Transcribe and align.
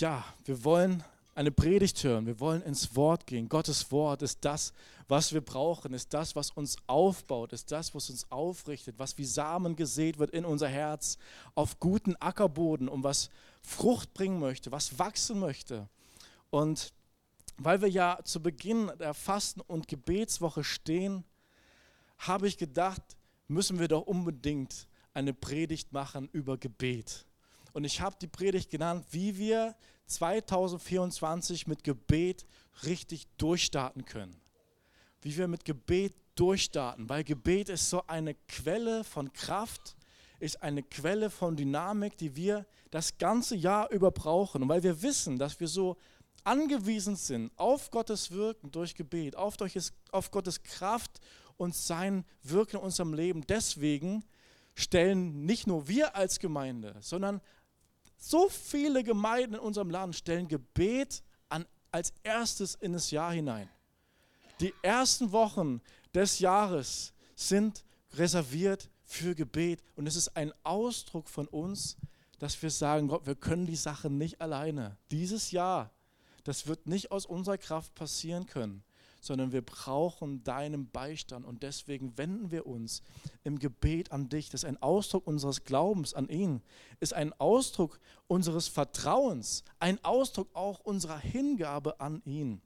ja, 0.00 0.24
wir 0.44 0.64
wollen 0.64 1.04
eine 1.34 1.50
Predigt 1.50 2.02
hören, 2.04 2.26
wir 2.26 2.40
wollen 2.40 2.62
ins 2.62 2.96
Wort 2.96 3.26
gehen. 3.26 3.48
Gottes 3.48 3.90
Wort 3.92 4.22
ist 4.22 4.44
das, 4.44 4.72
was 5.08 5.32
wir 5.32 5.40
brauchen, 5.40 5.94
ist 5.94 6.12
das, 6.12 6.36
was 6.36 6.50
uns 6.50 6.76
aufbaut, 6.86 7.52
ist 7.52 7.72
das, 7.72 7.94
was 7.94 8.10
uns 8.10 8.30
aufrichtet, 8.30 8.98
was 8.98 9.16
wie 9.18 9.24
Samen 9.24 9.76
gesät 9.76 10.18
wird 10.18 10.30
in 10.30 10.44
unser 10.44 10.68
Herz, 10.68 11.18
auf 11.54 11.80
guten 11.80 12.16
Ackerboden 12.16 12.88
und 12.88 13.04
was 13.04 13.30
Frucht 13.62 14.12
bringen 14.14 14.38
möchte, 14.38 14.72
was 14.72 14.98
wachsen 14.98 15.38
möchte. 15.38 15.88
Und 16.50 16.92
weil 17.58 17.80
wir 17.80 17.88
ja 17.88 18.18
zu 18.24 18.42
Beginn 18.42 18.90
der 18.98 19.14
Fasten- 19.14 19.60
und 19.60 19.88
Gebetswoche 19.88 20.64
stehen, 20.64 21.24
habe 22.18 22.48
ich 22.48 22.58
gedacht, 22.58 23.02
müssen 23.48 23.78
wir 23.78 23.88
doch 23.88 24.02
unbedingt 24.02 24.88
eine 25.14 25.34
Predigt 25.34 25.92
machen 25.92 26.28
über 26.32 26.56
Gebet. 26.56 27.26
Und 27.72 27.84
ich 27.84 28.00
habe 28.00 28.16
die 28.20 28.26
Predigt 28.26 28.70
genannt, 28.70 29.04
wie 29.10 29.36
wir 29.38 29.74
2024 30.06 31.66
mit 31.66 31.84
Gebet 31.84 32.46
richtig 32.84 33.26
durchstarten 33.36 34.04
können. 34.04 34.40
Wie 35.22 35.36
wir 35.36 35.48
mit 35.48 35.64
Gebet 35.64 36.14
durchstarten, 36.34 37.08
weil 37.08 37.24
Gebet 37.24 37.68
ist 37.68 37.90
so 37.90 38.06
eine 38.06 38.34
Quelle 38.48 39.04
von 39.04 39.32
Kraft, 39.32 39.96
ist 40.38 40.62
eine 40.62 40.82
Quelle 40.82 41.28
von 41.28 41.56
Dynamik, 41.56 42.16
die 42.16 42.34
wir 42.34 42.66
das 42.90 43.18
ganze 43.18 43.54
Jahr 43.54 43.90
über 43.90 44.10
brauchen. 44.10 44.62
Und 44.62 44.68
weil 44.68 44.82
wir 44.82 45.02
wissen, 45.02 45.38
dass 45.38 45.60
wir 45.60 45.68
so 45.68 45.96
angewiesen 46.44 47.16
sind 47.16 47.52
auf 47.56 47.90
Gottes 47.90 48.30
Wirken 48.30 48.70
durch 48.70 48.94
Gebet, 48.94 49.36
auf, 49.36 49.56
auf 50.10 50.30
Gottes 50.30 50.62
Kraft 50.62 51.20
und 51.58 51.74
sein 51.74 52.24
Wirken 52.42 52.76
in 52.76 52.82
unserem 52.82 53.12
Leben, 53.12 53.46
deswegen 53.46 54.24
stellen 54.74 55.44
nicht 55.44 55.66
nur 55.66 55.88
wir 55.88 56.16
als 56.16 56.38
Gemeinde, 56.38 56.96
sondern 57.00 57.42
so 58.20 58.48
viele 58.48 59.02
Gemeinden 59.02 59.54
in 59.54 59.60
unserem 59.60 59.90
Land 59.90 60.14
stellen 60.14 60.46
Gebet 60.46 61.22
an, 61.48 61.66
als 61.90 62.12
erstes 62.22 62.76
in 62.76 62.92
das 62.92 63.10
Jahr 63.10 63.32
hinein. 63.32 63.68
Die 64.60 64.74
ersten 64.82 65.32
Wochen 65.32 65.80
des 66.14 66.38
Jahres 66.38 67.14
sind 67.34 67.84
reserviert 68.12 68.90
für 69.02 69.34
Gebet 69.34 69.82
und 69.96 70.06
es 70.06 70.16
ist 70.16 70.36
ein 70.36 70.52
Ausdruck 70.62 71.28
von 71.28 71.48
uns, 71.48 71.96
dass 72.38 72.60
wir 72.62 72.70
sagen, 72.70 73.08
Gott, 73.08 73.26
wir 73.26 73.34
können 73.34 73.66
die 73.66 73.76
Sache 73.76 74.10
nicht 74.10 74.40
alleine. 74.40 74.96
Dieses 75.10 75.50
Jahr, 75.50 75.90
das 76.44 76.66
wird 76.66 76.86
nicht 76.86 77.10
aus 77.10 77.26
unserer 77.26 77.58
Kraft 77.58 77.94
passieren 77.94 78.46
können 78.46 78.84
sondern 79.20 79.52
wir 79.52 79.62
brauchen 79.62 80.42
deinen 80.44 80.90
Beistand 80.90 81.46
und 81.46 81.62
deswegen 81.62 82.16
wenden 82.16 82.50
wir 82.50 82.66
uns 82.66 83.02
im 83.44 83.58
Gebet 83.58 84.12
an 84.12 84.28
dich. 84.28 84.50
Das 84.50 84.62
ist 84.62 84.68
ein 84.68 84.80
Ausdruck 84.82 85.26
unseres 85.26 85.64
Glaubens 85.64 86.14
an 86.14 86.28
ihn, 86.28 86.62
ist 87.00 87.14
ein 87.14 87.32
Ausdruck 87.34 88.00
unseres 88.26 88.68
Vertrauens, 88.68 89.64
ein 89.78 90.02
Ausdruck 90.04 90.48
auch 90.54 90.80
unserer 90.80 91.18
Hingabe 91.18 92.00
an 92.00 92.22
ihn. 92.24 92.60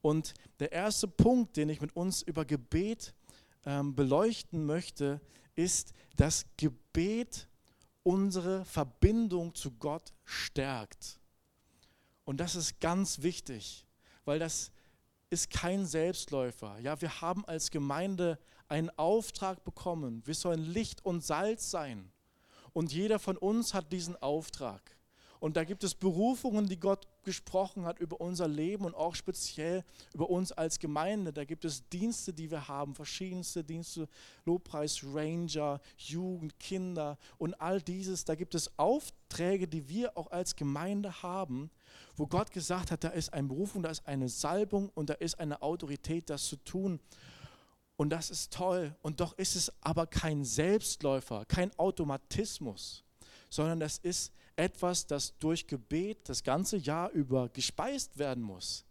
Und 0.00 0.34
der 0.60 0.70
erste 0.72 1.08
Punkt, 1.08 1.56
den 1.56 1.68
ich 1.70 1.80
mit 1.80 1.96
uns 1.96 2.22
über 2.22 2.44
Gebet 2.44 3.14
ähm, 3.64 3.94
beleuchten 3.94 4.66
möchte, 4.66 5.20
ist, 5.54 5.94
dass 6.16 6.46
Gebet 6.56 7.48
unsere 8.02 8.64
Verbindung 8.66 9.54
zu 9.54 9.70
Gott 9.72 10.12
stärkt. 10.24 11.18
Und 12.24 12.38
das 12.38 12.54
ist 12.54 12.80
ganz 12.80 13.22
wichtig, 13.22 13.86
weil 14.24 14.38
das 14.38 14.72
ist 15.34 15.50
kein 15.50 15.84
Selbstläufer. 15.84 16.78
Ja, 16.78 17.00
wir 17.00 17.20
haben 17.20 17.44
als 17.44 17.70
Gemeinde 17.70 18.38
einen 18.68 18.90
Auftrag 18.90 19.64
bekommen. 19.64 20.22
Wir 20.24 20.34
sollen 20.34 20.64
Licht 20.64 21.04
und 21.04 21.22
Salz 21.22 21.70
sein. 21.70 22.10
Und 22.72 22.92
jeder 22.92 23.18
von 23.18 23.36
uns 23.36 23.74
hat 23.74 23.92
diesen 23.92 24.16
Auftrag. 24.16 24.93
Und 25.44 25.58
da 25.58 25.64
gibt 25.64 25.84
es 25.84 25.94
Berufungen, 25.94 26.70
die 26.70 26.80
Gott 26.80 27.06
gesprochen 27.22 27.84
hat 27.84 27.98
über 27.98 28.18
unser 28.18 28.48
Leben 28.48 28.86
und 28.86 28.94
auch 28.94 29.14
speziell 29.14 29.84
über 30.14 30.30
uns 30.30 30.52
als 30.52 30.78
Gemeinde. 30.78 31.34
Da 31.34 31.44
gibt 31.44 31.66
es 31.66 31.86
Dienste, 31.90 32.32
die 32.32 32.50
wir 32.50 32.66
haben, 32.66 32.94
verschiedenste 32.94 33.62
Dienste, 33.62 34.08
Lobpreis, 34.46 35.04
Ranger, 35.04 35.82
Jugend, 35.98 36.58
Kinder 36.58 37.18
und 37.36 37.60
all 37.60 37.82
dieses. 37.82 38.24
Da 38.24 38.36
gibt 38.36 38.54
es 38.54 38.78
Aufträge, 38.78 39.68
die 39.68 39.86
wir 39.86 40.16
auch 40.16 40.30
als 40.30 40.56
Gemeinde 40.56 41.22
haben, 41.22 41.70
wo 42.16 42.26
Gott 42.26 42.50
gesagt 42.50 42.90
hat, 42.90 43.04
da 43.04 43.10
ist 43.10 43.34
eine 43.34 43.48
Berufung, 43.48 43.82
da 43.82 43.90
ist 43.90 44.06
eine 44.06 44.30
Salbung 44.30 44.90
und 44.94 45.10
da 45.10 45.14
ist 45.14 45.38
eine 45.38 45.60
Autorität, 45.60 46.30
das 46.30 46.46
zu 46.46 46.56
tun. 46.56 47.00
Und 47.96 48.08
das 48.08 48.30
ist 48.30 48.50
toll. 48.50 48.96
Und 49.02 49.20
doch 49.20 49.36
ist 49.36 49.56
es 49.56 49.70
aber 49.82 50.06
kein 50.06 50.42
Selbstläufer, 50.42 51.44
kein 51.44 51.70
Automatismus, 51.78 53.04
sondern 53.50 53.78
das 53.78 53.98
ist 53.98 54.32
etwas, 54.56 55.06
das 55.06 55.36
durch 55.38 55.66
Gebet 55.66 56.28
das 56.28 56.42
ganze 56.42 56.76
Jahr 56.76 57.10
über 57.10 57.48
gespeist 57.48 58.18
werden 58.18 58.42
muss. 58.42 58.84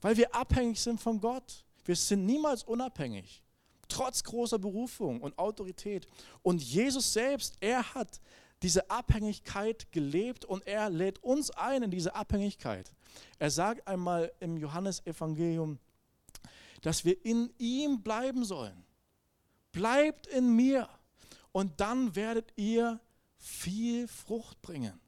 Weil 0.00 0.16
wir 0.16 0.34
abhängig 0.34 0.80
sind 0.80 1.00
von 1.00 1.20
Gott. 1.20 1.64
Wir 1.84 1.96
sind 1.96 2.24
niemals 2.24 2.62
unabhängig. 2.62 3.42
Trotz 3.88 4.22
großer 4.22 4.58
Berufung 4.58 5.20
und 5.20 5.38
Autorität. 5.38 6.06
Und 6.42 6.62
Jesus 6.62 7.12
selbst, 7.12 7.56
er 7.60 7.94
hat 7.94 8.20
diese 8.62 8.88
Abhängigkeit 8.90 9.90
gelebt 9.90 10.44
und 10.44 10.66
er 10.66 10.90
lädt 10.90 11.22
uns 11.22 11.50
ein 11.50 11.82
in 11.82 11.90
diese 11.90 12.14
Abhängigkeit. 12.14 12.92
Er 13.38 13.50
sagt 13.50 13.86
einmal 13.88 14.32
im 14.40 14.56
Johannesevangelium, 14.56 15.78
dass 16.82 17.04
wir 17.04 17.24
in 17.24 17.52
ihm 17.58 18.02
bleiben 18.02 18.44
sollen. 18.44 18.84
Bleibt 19.72 20.26
in 20.26 20.54
mir 20.54 20.88
und 21.52 21.80
dann 21.80 22.14
werdet 22.14 22.52
ihr 22.56 23.00
viel 23.36 24.06
Frucht 24.08 24.60
bringen. 24.62 25.00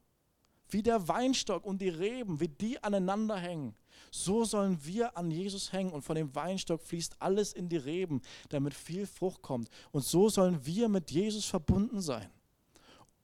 Wie 0.73 0.83
der 0.83 1.07
Weinstock 1.07 1.65
und 1.65 1.83
die 1.83 1.91
Reben, 1.91 2.41
wie 2.41 2.49
die 2.49 2.83
aneinander 2.83 3.37
hängen. 3.37 3.75
So 4.11 4.45
sollen 4.45 4.85
wir 4.85 5.17
an 5.17 5.31
Jesus 5.31 5.73
hängen 5.73 5.93
und 5.93 6.03
von 6.03 6.17
dem 6.17 6.35
Weinstock 6.35 6.83
fließt 6.83 7.17
alles 7.21 7.53
in 7.53 7.69
die 7.69 7.77
Reben, 7.77 8.21
damit 8.49 8.75
viel 8.75 9.07
Frucht 9.07 9.43
kommt. 9.43 9.69
Und 9.91 10.05
so 10.05 10.29
sollen 10.29 10.65
wir 10.65 10.89
mit 10.89 11.11
Jesus 11.11 11.45
verbunden 11.45 12.01
sein. 12.01 12.31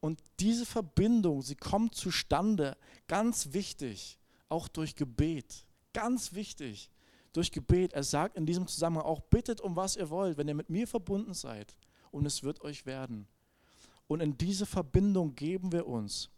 Und 0.00 0.22
diese 0.38 0.64
Verbindung, 0.64 1.42
sie 1.42 1.56
kommt 1.56 1.94
zustande, 1.94 2.76
ganz 3.06 3.52
wichtig, 3.52 4.18
auch 4.48 4.68
durch 4.68 4.94
Gebet. 4.94 5.64
Ganz 5.92 6.34
wichtig, 6.34 6.90
durch 7.32 7.50
Gebet. 7.50 7.92
Er 7.94 8.04
sagt 8.04 8.36
in 8.36 8.46
diesem 8.46 8.66
Zusammenhang 8.66 9.06
auch, 9.06 9.20
bittet 9.20 9.60
um 9.60 9.74
was 9.74 9.96
ihr 9.96 10.10
wollt, 10.10 10.36
wenn 10.36 10.48
ihr 10.48 10.54
mit 10.54 10.70
mir 10.70 10.86
verbunden 10.86 11.34
seid. 11.34 11.76
Und 12.10 12.26
es 12.26 12.42
wird 12.42 12.62
euch 12.62 12.86
werden. 12.86 13.26
Und 14.06 14.20
in 14.20 14.38
diese 14.38 14.66
Verbindung 14.66 15.34
geben 15.34 15.72
wir 15.72 15.86
uns, 15.86 16.30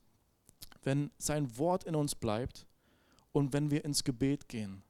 wenn 0.83 1.11
sein 1.19 1.57
Wort 1.59 1.85
in 1.85 1.95
uns 1.95 2.15
bleibt 2.15 2.67
und 3.33 3.53
wenn 3.53 3.71
wir 3.71 3.85
ins 3.85 4.05
Gebet 4.05 4.49
gehen. 4.49 4.83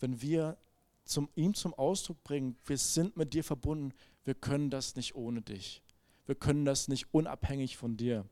Wenn 0.00 0.20
wir 0.20 0.58
zum, 1.04 1.28
ihm 1.34 1.54
zum 1.54 1.74
Ausdruck 1.74 2.22
bringen, 2.24 2.56
wir 2.64 2.78
sind 2.78 3.16
mit 3.16 3.34
dir 3.34 3.44
verbunden, 3.44 3.92
wir 4.24 4.34
können 4.34 4.70
das 4.70 4.96
nicht 4.96 5.14
ohne 5.14 5.42
dich. 5.42 5.82
Wir 6.26 6.34
können 6.34 6.64
das 6.64 6.88
nicht 6.88 7.12
unabhängig 7.12 7.76
von 7.76 7.96
dir. 7.96 8.24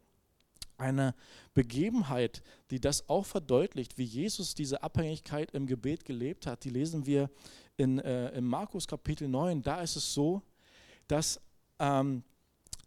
Eine 0.77 1.15
Begebenheit, 1.53 2.43
die 2.71 2.81
das 2.81 3.09
auch 3.09 3.27
verdeutlicht, 3.27 3.99
wie 3.99 4.05
Jesus 4.05 4.55
diese 4.55 4.83
Abhängigkeit 4.83 5.51
im 5.51 5.67
Gebet 5.67 6.05
gelebt 6.05 6.47
hat, 6.47 6.65
die 6.65 6.71
lesen 6.71 7.05
wir 7.05 7.31
in, 7.77 7.99
äh, 7.99 8.31
in 8.31 8.45
Markus 8.45 8.87
Kapitel 8.87 9.29
9. 9.29 9.63
Da 9.63 9.83
ist 9.83 9.97
es 9.97 10.15
so, 10.15 10.43
dass 11.07 11.41
ähm, 11.79 12.23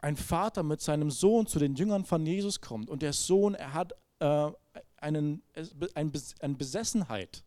ein 0.04 0.18
Vater 0.18 0.64
mit 0.64 0.82
seinem 0.82 1.10
Sohn 1.10 1.48
zu 1.48 1.60
den 1.60 1.76
Jüngern 1.76 2.04
von 2.04 2.26
Jesus 2.26 2.60
kommt 2.60 2.90
und 2.90 3.02
der 3.02 3.14
Sohn, 3.14 3.56
er 3.56 3.74
hat 3.74 3.94
äh, 4.20 4.52
einen, 4.98 5.42
ein, 5.96 6.12
eine 6.42 6.56
Besessenheit, 6.56 7.46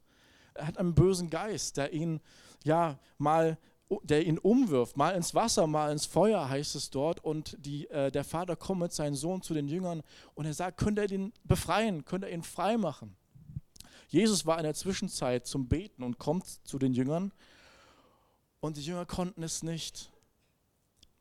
er 0.55 0.67
hat 0.67 0.79
einen 0.79 0.95
bösen 0.95 1.29
Geist, 1.29 1.77
der 1.77 1.93
ihn 1.93 2.21
ja 2.65 2.99
mal 3.19 3.59
der 4.03 4.27
ihn 4.27 4.39
umwirft, 4.39 4.97
mal 4.97 5.15
ins 5.15 5.33
Wasser, 5.33 5.69
mal 5.69 5.93
ins 5.93 6.07
Feuer, 6.07 6.49
heißt 6.49 6.75
es 6.75 6.91
dort. 6.91 7.23
Und 7.23 7.57
die, 7.65 7.89
äh, 7.91 8.11
der 8.11 8.25
Vater 8.25 8.57
kommt 8.57 8.81
mit 8.81 8.93
seinem 8.93 9.15
Sohn 9.15 9.43
zu 9.43 9.55
den 9.55 9.69
Jüngern 9.69 10.03
und 10.35 10.45
er 10.45 10.55
sagt, 10.55 10.79
könnt 10.79 10.99
ihr 10.99 11.09
ihn 11.09 11.33
befreien, 11.45 12.05
könnt 12.05 12.25
ihr 12.25 12.33
ihn 12.33 12.43
frei 12.43 12.77
machen. 12.79 13.17
Jesus 14.09 14.45
war 14.45 14.59
in 14.59 14.65
der 14.65 14.75
Zwischenzeit 14.75 15.47
zum 15.47 15.69
Beten 15.69 16.03
und 16.03 16.19
kommt 16.19 16.47
zu 16.67 16.81
den 16.81 16.95
Jüngern 16.95 17.33
und 18.59 18.77
die 18.77 18.83
Jünger 18.83 19.07
konnten 19.07 19.45
es 19.45 19.63
nicht. 19.63 20.11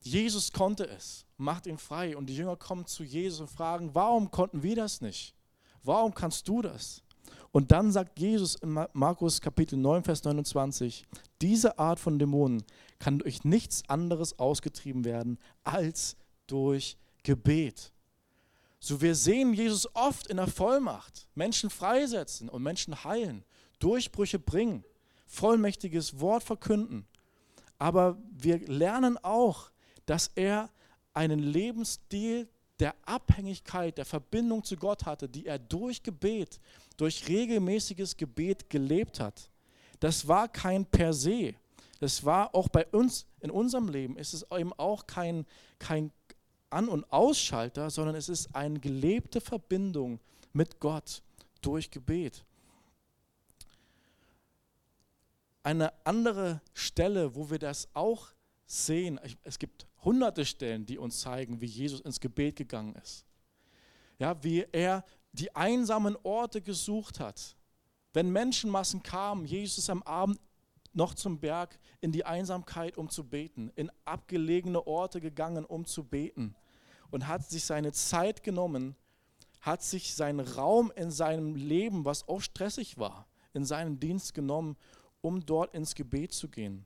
Jesus 0.06 0.52
konnte 0.52 0.88
es, 0.88 1.25
macht 1.38 1.68
ihn 1.68 1.78
frei 1.78 2.16
und 2.16 2.28
die 2.28 2.36
Jünger 2.36 2.56
kommen 2.56 2.86
zu 2.86 3.04
Jesus 3.04 3.42
und 3.42 3.50
fragen, 3.50 3.94
warum 3.94 4.32
konnten 4.32 4.64
wir 4.64 4.76
das 4.76 5.02
nicht? 5.02 5.36
Warum 5.84 6.14
kannst 6.14 6.48
du 6.48 6.62
das? 6.62 7.04
Und 7.52 7.72
dann 7.72 7.92
sagt 7.92 8.20
Jesus 8.20 8.56
in 8.56 8.78
Markus 8.94 9.40
Kapitel 9.40 9.78
9, 9.78 10.04
Vers 10.04 10.24
29, 10.24 11.06
diese 11.42 11.80
Art 11.80 12.00
von 12.00 12.20
Dämonen 12.20 12.64
kann 13.00 13.20
durch 13.20 13.44
nichts 13.44 13.88
anderes 13.88 14.38
ausgetrieben 14.40 15.06
werden 15.06 15.40
als 15.64 16.18
durch 16.48 16.98
Gebet. 17.24 17.94
So 18.80 19.02
wir 19.02 19.16
sehen 19.16 19.54
Jesus 19.54 19.88
oft 19.96 20.28
in 20.28 20.38
der 20.38 20.48
Vollmacht, 20.48 21.28
Menschen 21.34 21.70
freisetzen 21.70 22.50
und 22.50 22.62
Menschen 22.62 23.04
heilen, 23.04 23.46
Durchbrüche 23.80 24.38
bringen, 24.38 24.84
vollmächtiges 25.26 26.20
Wort 26.20 26.44
verkünden. 26.44 27.08
Aber 27.78 28.18
wir 28.32 28.60
lernen 28.68 29.18
auch, 29.24 29.72
dass 30.06 30.30
er 30.36 30.70
einen 31.16 31.40
Lebensstil 31.40 32.48
der 32.80 32.94
Abhängigkeit, 33.06 33.98
der 33.98 34.06
Verbindung 34.06 34.64
zu 34.64 34.76
Gott 34.76 35.06
hatte, 35.06 35.30
die 35.30 35.46
er 35.46 35.58
durch 35.58 36.04
Gebet, 36.04 36.60
durch 36.98 37.28
regelmäßiges 37.28 38.18
Gebet 38.18 38.70
gelebt 38.70 39.20
hat. 39.20 39.50
Das 40.00 40.28
war 40.28 40.48
kein 40.48 40.86
per 40.86 41.14
se. 41.14 41.56
Das 42.00 42.26
war 42.26 42.54
auch 42.54 42.68
bei 42.68 42.86
uns 42.88 43.26
in 43.40 43.50
unserem 43.50 43.88
Leben, 43.88 44.18
ist 44.18 44.34
es 44.34 44.46
eben 44.52 44.74
auch 44.74 45.08
kein, 45.08 45.46
kein 45.80 46.12
An- 46.70 46.90
und 46.90 47.10
Ausschalter, 47.12 47.90
sondern 47.90 48.16
es 48.16 48.28
ist 48.28 48.54
eine 48.54 48.80
gelebte 48.80 49.40
Verbindung 49.40 50.20
mit 50.52 50.80
Gott 50.80 51.24
durch 51.62 51.90
Gebet. 51.90 52.44
Eine 55.64 55.94
andere 56.06 56.62
Stelle, 56.74 57.34
wo 57.34 57.50
wir 57.50 57.60
das 57.60 57.88
auch 57.94 58.28
sehen, 58.66 59.20
es 59.44 59.60
gibt 59.60 59.88
hunderte 60.04 60.46
Stellen, 60.46 60.86
die 60.86 60.98
uns 60.98 61.20
zeigen, 61.20 61.62
wie 61.62 61.66
Jesus 61.66 62.02
ins 62.02 62.20
Gebet 62.20 62.56
gegangen 62.56 62.96
ist. 62.96 63.26
Ja, 64.18 64.42
wie 64.44 64.66
er 64.72 65.04
die 65.34 65.56
einsamen 65.56 66.18
Orte 66.24 66.62
gesucht 66.62 67.20
hat. 67.20 67.56
Wenn 68.14 68.32
Menschenmassen 68.32 69.04
kamen, 69.04 69.46
Jesus 69.46 69.80
ist 69.80 69.90
am 69.90 70.04
Abend 70.04 70.40
noch 70.94 71.14
zum 71.14 71.40
Berg 71.40 71.78
in 72.00 72.14
die 72.14 72.26
Einsamkeit, 72.26 72.98
um 72.98 73.10
zu 73.10 73.26
beten, 73.26 73.72
in 73.76 73.92
abgelegene 74.06 74.88
Orte 74.88 75.20
gegangen, 75.20 75.66
um 75.66 75.86
zu 75.86 76.06
beten 76.06 76.56
und 77.12 77.28
hat 77.28 77.50
sich 77.50 77.66
seine 77.66 77.92
Zeit 77.92 78.44
genommen, 78.44 78.96
hat 79.60 79.84
sich 79.84 80.16
seinen 80.16 80.40
Raum 80.40 80.92
in 80.96 81.12
seinem 81.12 81.56
Leben, 81.56 82.06
was 82.06 82.28
auch 82.28 82.40
stressig 82.40 82.98
war, 82.98 83.28
in 83.54 83.66
seinen 83.66 84.00
Dienst 84.00 84.34
genommen, 84.34 84.78
um 85.22 85.46
dort 85.46 85.74
ins 85.74 85.96
Gebet 85.96 86.32
zu 86.32 86.48
gehen. 86.48 86.86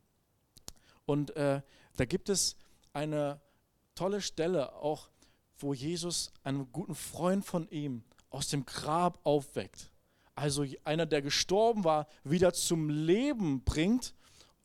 Und 1.10 1.36
äh, 1.36 1.64
da 1.98 2.06
gibt 2.06 2.30
es 2.30 2.56
eine 2.94 3.42
tolle 3.96 4.22
Stelle 4.22 4.76
auch, 4.76 5.10
wo 5.58 5.74
Jesus 5.74 6.32
einen 6.44 6.72
guten 6.72 6.94
Freund 6.94 7.44
von 7.44 7.68
ihm 7.70 8.04
aus 8.30 8.50
dem 8.50 8.64
Grab 8.64 9.20
aufweckt. 9.24 9.92
Also 10.36 10.68
einer, 10.84 11.08
der 11.08 11.24
gestorben 11.24 11.84
war, 11.84 12.08
wieder 12.24 12.54
zum 12.54 12.90
Leben 12.90 13.64
bringt. 13.64 14.14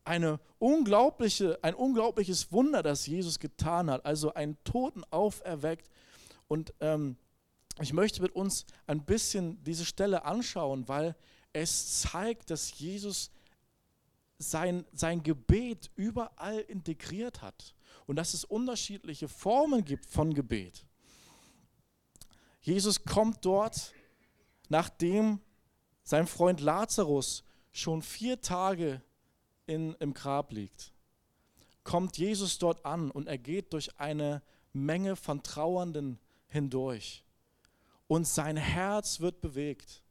Eine 0.04 0.38
unglaubliche, 0.58 1.58
ein 1.62 1.74
unglaubliches 1.74 2.52
Wunder, 2.52 2.82
das 2.82 3.06
Jesus 3.06 3.38
getan 3.38 3.88
hat. 3.88 4.04
Also 4.04 4.34
einen 4.34 4.62
Toten 4.64 5.02
auferweckt. 5.10 5.88
Und 6.46 6.74
ähm, 6.80 7.16
ich 7.80 7.94
möchte 7.94 8.20
mit 8.20 8.36
uns 8.36 8.66
ein 8.86 9.02
bisschen 9.06 9.62
diese 9.64 9.86
Stelle 9.86 10.26
anschauen, 10.26 10.88
weil 10.88 11.16
es 11.54 12.02
zeigt, 12.02 12.50
dass 12.50 12.78
Jesus 12.78 13.30
sein, 14.50 14.84
sein 14.92 15.22
Gebet 15.22 15.90
überall 15.96 16.60
integriert 16.60 17.42
hat 17.42 17.74
und 18.06 18.16
dass 18.16 18.34
es 18.34 18.44
unterschiedliche 18.44 19.28
Formen 19.28 19.84
gibt 19.84 20.06
von 20.06 20.34
Gebet. 20.34 20.84
Jesus 22.60 23.04
kommt 23.04 23.44
dort, 23.44 23.92
nachdem 24.68 25.40
sein 26.02 26.26
Freund 26.26 26.60
Lazarus 26.60 27.44
schon 27.72 28.02
vier 28.02 28.40
Tage 28.40 29.02
in, 29.66 29.94
im 29.94 30.14
Grab 30.14 30.52
liegt. 30.52 30.92
Kommt 31.82 32.16
Jesus 32.16 32.58
dort 32.58 32.84
an 32.86 33.10
und 33.10 33.26
er 33.26 33.38
geht 33.38 33.72
durch 33.72 33.98
eine 33.98 34.42
Menge 34.72 35.16
von 35.16 35.42
Trauernden 35.42 36.18
hindurch. 36.48 37.24
Und 38.06 38.26
sein 38.26 38.56
Herz 38.56 39.20
wird 39.20 39.40
bewegt. 39.40 40.02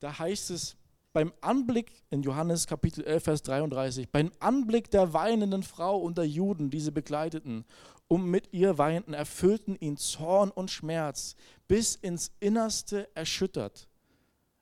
Da 0.00 0.18
heißt 0.18 0.50
es, 0.50 0.76
beim 1.12 1.32
Anblick 1.40 2.02
in 2.10 2.22
Johannes 2.22 2.66
Kapitel 2.66 3.04
11, 3.04 3.24
Vers 3.24 3.42
33, 3.42 4.10
beim 4.10 4.32
Anblick 4.38 4.90
der 4.90 5.12
weinenden 5.12 5.62
Frau 5.62 5.98
und 5.98 6.16
der 6.16 6.26
Juden, 6.26 6.70
die 6.70 6.80
sie 6.80 6.90
begleiteten, 6.90 7.64
um 8.08 8.30
mit 8.30 8.52
ihr 8.52 8.78
weinten, 8.78 9.14
erfüllten 9.14 9.76
ihn 9.76 9.96
Zorn 9.96 10.50
und 10.50 10.70
Schmerz, 10.70 11.36
bis 11.68 11.94
ins 11.94 12.32
Innerste 12.40 13.08
erschüttert. 13.14 13.88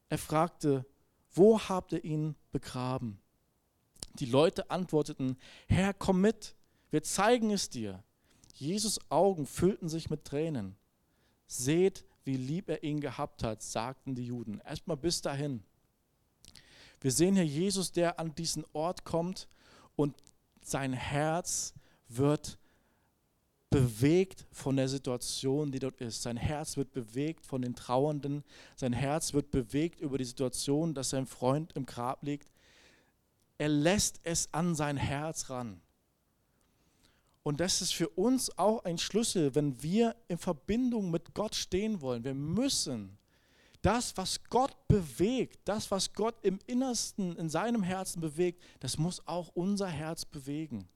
Er 0.09 0.19
fragte, 0.19 0.87
wo 1.33 1.61
habt 1.61 1.93
ihr 1.93 2.05
ihn 2.05 2.35
begraben? 2.51 3.21
Die 4.15 4.27
Leute 4.27 4.71
antworteten, 4.71 5.37
Herr, 5.69 5.95
komm 5.95 6.21
mit, 6.21 6.57
wir 6.91 7.03
zeigen 7.03 7.51
es 7.51 7.71
dir. 7.71 8.03
Jesus 8.55 8.99
Augen 9.09 9.47
füllten 9.47 9.89
sich 9.89 10.11
mit 10.11 10.25
Tränen. 10.25 10.77
Seht, 11.47 12.05
wie 12.25 12.37
lieb 12.37 12.69
er 12.69 12.83
ihn 12.83 13.01
gehabt 13.01 13.45
hat, 13.45 13.63
sagten 13.63 14.15
die 14.15 14.27
Juden. 14.27 14.61
Erstmal 14.65 14.97
bis 14.97 15.23
dahin. 15.23 15.63
Wir 17.01 17.11
sehen 17.11 17.35
hier 17.35 17.47
Jesus, 17.47 17.93
der 17.93 18.21
an 18.21 18.35
diesen 18.35 18.65
Ort 18.73 19.05
kommt 19.05 19.49
und 19.97 20.15
sein 20.61 20.93
Herz 20.93 21.73
wird 22.09 22.59
bewegt 23.71 24.47
von 24.51 24.77
der 24.77 24.89
Situation, 24.89 25.71
die 25.71 25.79
dort 25.79 26.01
ist. 26.01 26.23
Sein 26.23 26.37
Herz 26.37 26.77
wird 26.77 26.93
bewegt 26.93 27.47
von 27.47 27.63
den 27.63 27.75
Trauernden. 27.75 28.45
Sein 28.75 28.93
Herz 28.93 29.33
wird 29.33 29.51
bewegt 29.51 30.01
über 30.01 30.19
die 30.19 30.25
Situation, 30.25 30.93
dass 30.93 31.11
sein 31.11 31.27
Freund 31.27 31.73
im 31.75 31.87
Grab 31.87 32.23
liegt. 32.25 32.51
Er 33.59 33.69
lässt 33.69 34.21
es 34.25 34.53
an 34.53 34.75
sein 34.75 34.97
Herz 34.97 35.51
ran. 35.51 35.81
Und 37.43 37.61
das 37.61 37.81
ist 37.81 37.95
für 37.95 38.09
uns 38.09 38.59
auch 38.59 38.85
ein 38.85 38.99
Schlüssel, 38.99 39.55
wenn 39.55 39.83
wir 39.83 40.17
in 40.29 40.37
Verbindung 40.37 41.11
mit 41.11 41.33
Gott 41.33 41.55
stehen 41.55 42.01
wollen. 42.01 42.25
Wir 42.25 42.35
müssen 42.35 43.17
das, 43.83 44.17
was 44.17 44.45
Gott 44.45 44.77
bewegt, 44.89 45.61
das, 45.65 45.91
was 45.91 46.13
Gott 46.13 46.37
im 46.43 46.59
Innersten, 46.67 47.37
in 47.37 47.49
seinem 47.49 47.83
Herzen 47.83 48.21
bewegt, 48.21 48.63
das 48.81 48.99
muss 48.99 49.27
auch 49.27 49.49
unser 49.55 49.89
Herz 49.89 50.25
bewegen. 50.25 50.89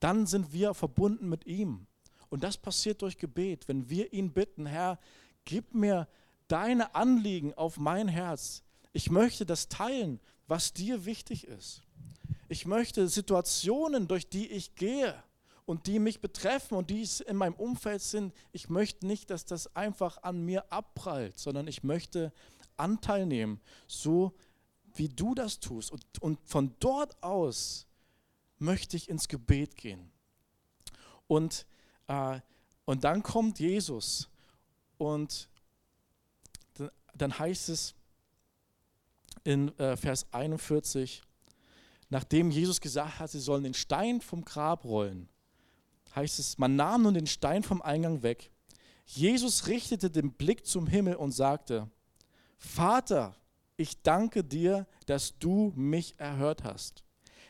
Dann 0.00 0.26
sind 0.26 0.52
wir 0.52 0.74
verbunden 0.74 1.28
mit 1.28 1.46
ihm. 1.46 1.86
Und 2.30 2.42
das 2.42 2.56
passiert 2.56 3.02
durch 3.02 3.18
Gebet. 3.18 3.68
Wenn 3.68 3.88
wir 3.88 4.12
ihn 4.12 4.32
bitten, 4.32 4.66
Herr, 4.66 4.98
gib 5.44 5.74
mir 5.74 6.08
deine 6.48 6.94
Anliegen 6.94 7.54
auf 7.54 7.78
mein 7.78 8.08
Herz. 8.08 8.62
Ich 8.92 9.10
möchte 9.10 9.46
das 9.46 9.68
teilen, 9.68 10.20
was 10.46 10.72
dir 10.72 11.04
wichtig 11.04 11.46
ist. 11.46 11.82
Ich 12.48 12.66
möchte 12.66 13.08
Situationen, 13.08 14.08
durch 14.08 14.28
die 14.28 14.50
ich 14.50 14.74
gehe, 14.74 15.14
und 15.66 15.86
die 15.86 15.98
mich 15.98 16.20
betreffen 16.20 16.76
und 16.76 16.90
die 16.90 17.08
in 17.26 17.36
meinem 17.36 17.54
Umfeld 17.54 18.02
sind, 18.02 18.34
ich 18.52 18.68
möchte 18.68 19.06
nicht, 19.06 19.30
dass 19.30 19.44
das 19.44 19.74
einfach 19.74 20.22
an 20.22 20.44
mir 20.44 20.70
abprallt, 20.70 21.38
sondern 21.38 21.68
ich 21.68 21.82
möchte 21.82 22.32
Anteil 22.76 23.26
nehmen, 23.26 23.60
so 23.86 24.34
wie 24.94 25.08
du 25.08 25.34
das 25.34 25.60
tust. 25.60 25.90
Und, 25.90 26.04
und 26.20 26.38
von 26.44 26.74
dort 26.80 27.22
aus 27.22 27.86
möchte 28.58 28.96
ich 28.96 29.08
ins 29.08 29.28
Gebet 29.28 29.76
gehen. 29.76 30.10
Und, 31.26 31.66
äh, 32.08 32.40
und 32.84 33.04
dann 33.04 33.22
kommt 33.22 33.58
Jesus 33.58 34.28
und 34.98 35.48
dann, 37.16 37.38
heißt 37.38 37.68
es 37.68 37.94
in 39.44 39.76
äh, 39.78 39.96
Vers 39.96 40.26
41, 40.32 41.22
nachdem 42.10 42.50
Jesus 42.50 42.80
gesagt 42.80 43.18
hat, 43.18 43.30
sie 43.30 43.40
sollen 43.40 43.64
den 43.64 43.74
Stein 43.74 44.20
vom 44.20 44.44
Grab 44.44 44.84
rollen, 44.84 45.28
heißt 46.14 46.38
es, 46.38 46.58
man 46.58 46.76
nahm 46.76 47.02
nun 47.02 47.14
den 47.14 47.26
Stein 47.26 47.62
vom 47.62 47.82
Eingang 47.82 48.22
weg. 48.22 48.50
Jesus 49.06 49.66
richtete 49.66 50.10
den 50.10 50.32
Blick 50.32 50.66
zum 50.66 50.86
Himmel 50.86 51.16
und 51.16 51.32
sagte, 51.32 51.90
Vater, 52.56 53.36
ich 53.76 54.02
danke 54.02 54.44
dir, 54.44 54.86
dass 55.06 55.38
du 55.38 55.72
mich 55.76 56.18
erhört 56.18 56.64
hast. 56.64 57.04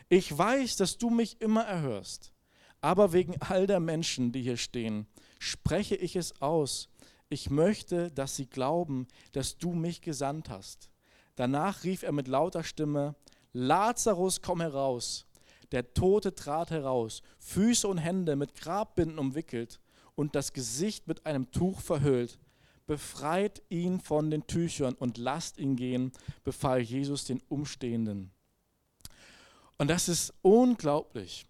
Ich 0.09 0.37
weiß, 0.37 0.77
dass 0.77 0.99
du 0.99 1.11
mich 1.11 1.41
immer 1.41 1.63
erhörst, 1.63 2.33
aber 2.81 3.13
wegen 3.13 3.41
all 3.41 3.67
der 3.67 3.81
Menschen, 3.81 4.33
die 4.33 4.43
hier 4.43 4.57
stehen, 4.57 5.07
spreche 5.39 5.97
ich 5.97 6.17
es 6.17 6.41
aus. 6.41 6.89
Ich 7.29 7.51
möchte, 7.51 8.11
dass 8.11 8.37
sie 8.37 8.47
glauben, 8.47 9.07
dass 9.33 9.59
du 9.59 9.73
mich 9.73 10.03
gesandt 10.03 10.51
hast. 10.51 10.91
Danach 11.37 11.85
rief 11.85 12.03
er 12.03 12.13
mit 12.13 12.29
lauter 12.29 12.63
Stimme, 12.63 13.15
Lazarus, 13.53 14.43
komm 14.43 14.61
heraus. 14.61 15.27
Der 15.73 15.95
Tote 15.95 16.35
trat 16.35 16.71
heraus, 16.71 17.23
Füße 17.39 17.89
und 17.89 17.99
Hände 17.99 18.37
mit 18.37 18.55
Grabbinden 18.55 19.19
umwickelt 19.19 19.81
und 20.15 20.35
das 20.35 20.53
Gesicht 20.53 21.09
mit 21.09 21.27
einem 21.27 21.51
Tuch 21.51 21.81
verhüllt. 21.81 22.39
Befreit 22.87 23.63
ihn 23.71 24.01
von 24.01 24.31
den 24.31 24.47
Tüchern 24.47 24.95
und 24.95 25.17
lasst 25.17 25.59
ihn 25.59 25.77
gehen, 25.77 26.13
befahl 26.43 26.81
Jesus 26.81 27.25
den 27.25 27.41
Umstehenden. 27.49 28.31
Und 29.79 29.89
das 29.89 30.09
ist 30.09 30.35
unglaublich. 30.43 31.47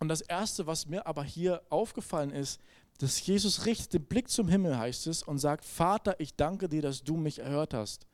Und 0.00 0.08
das 0.08 0.22
Erste, 0.22 0.66
was 0.66 0.86
mir 0.86 1.06
aber 1.06 1.22
hier 1.22 1.62
aufgefallen 1.70 2.30
ist, 2.30 2.60
dass 2.98 3.24
Jesus 3.26 3.66
richtet 3.66 3.94
den 3.94 4.04
Blick 4.04 4.28
zum 4.28 4.48
Himmel, 4.48 4.78
heißt 4.78 5.06
es, 5.08 5.22
und 5.22 5.38
sagt, 5.38 5.64
Vater, 5.64 6.18
ich 6.18 6.36
danke 6.36 6.68
dir, 6.68 6.82
dass 6.82 7.02
du 7.02 7.16
mich 7.16 7.40
erhört 7.40 7.74
hast. 7.74 8.06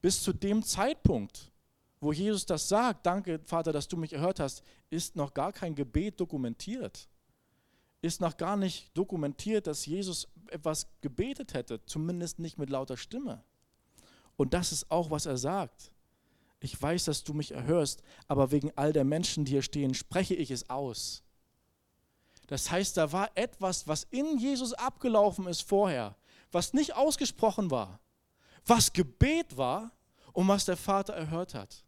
Bis 0.00 0.22
zu 0.22 0.32
dem 0.32 0.62
Zeitpunkt, 0.62 1.50
wo 2.00 2.12
Jesus 2.12 2.46
das 2.46 2.68
sagt, 2.68 3.06
danke 3.06 3.40
Vater, 3.44 3.72
dass 3.72 3.88
du 3.88 3.96
mich 3.96 4.12
erhört 4.12 4.40
hast, 4.40 4.62
ist 4.90 5.16
noch 5.16 5.34
gar 5.34 5.52
kein 5.52 5.74
Gebet 5.74 6.20
dokumentiert. 6.20 7.08
Ist 8.00 8.20
noch 8.20 8.36
gar 8.36 8.56
nicht 8.56 8.96
dokumentiert, 8.96 9.66
dass 9.66 9.86
Jesus 9.86 10.28
etwas 10.50 10.86
gebetet 11.00 11.54
hätte, 11.54 11.84
zumindest 11.84 12.38
nicht 12.38 12.58
mit 12.58 12.70
lauter 12.70 12.96
Stimme. 12.96 13.42
Und 14.36 14.54
das 14.54 14.70
ist 14.70 14.90
auch, 14.90 15.10
was 15.10 15.26
er 15.26 15.36
sagt. 15.36 15.90
Ich 16.60 16.80
weiß, 16.80 17.04
dass 17.04 17.24
du 17.24 17.34
mich 17.34 17.52
erhörst, 17.52 18.02
aber 18.28 18.50
wegen 18.50 18.72
all 18.76 18.92
der 18.92 19.04
Menschen, 19.04 19.44
die 19.44 19.52
hier 19.52 19.62
stehen, 19.62 19.94
spreche 19.94 20.34
ich 20.34 20.50
es 20.50 20.70
aus. 20.70 21.22
Das 22.46 22.70
heißt, 22.70 22.96
da 22.96 23.12
war 23.12 23.30
etwas, 23.34 23.86
was 23.86 24.04
in 24.04 24.38
Jesus 24.38 24.72
abgelaufen 24.72 25.46
ist 25.46 25.62
vorher, 25.62 26.16
was 26.50 26.72
nicht 26.72 26.94
ausgesprochen 26.94 27.70
war, 27.70 28.00
was 28.64 28.92
Gebet 28.92 29.56
war 29.56 29.92
und 30.32 30.48
was 30.48 30.64
der 30.64 30.76
Vater 30.76 31.12
erhört 31.12 31.54
hat. 31.54 31.84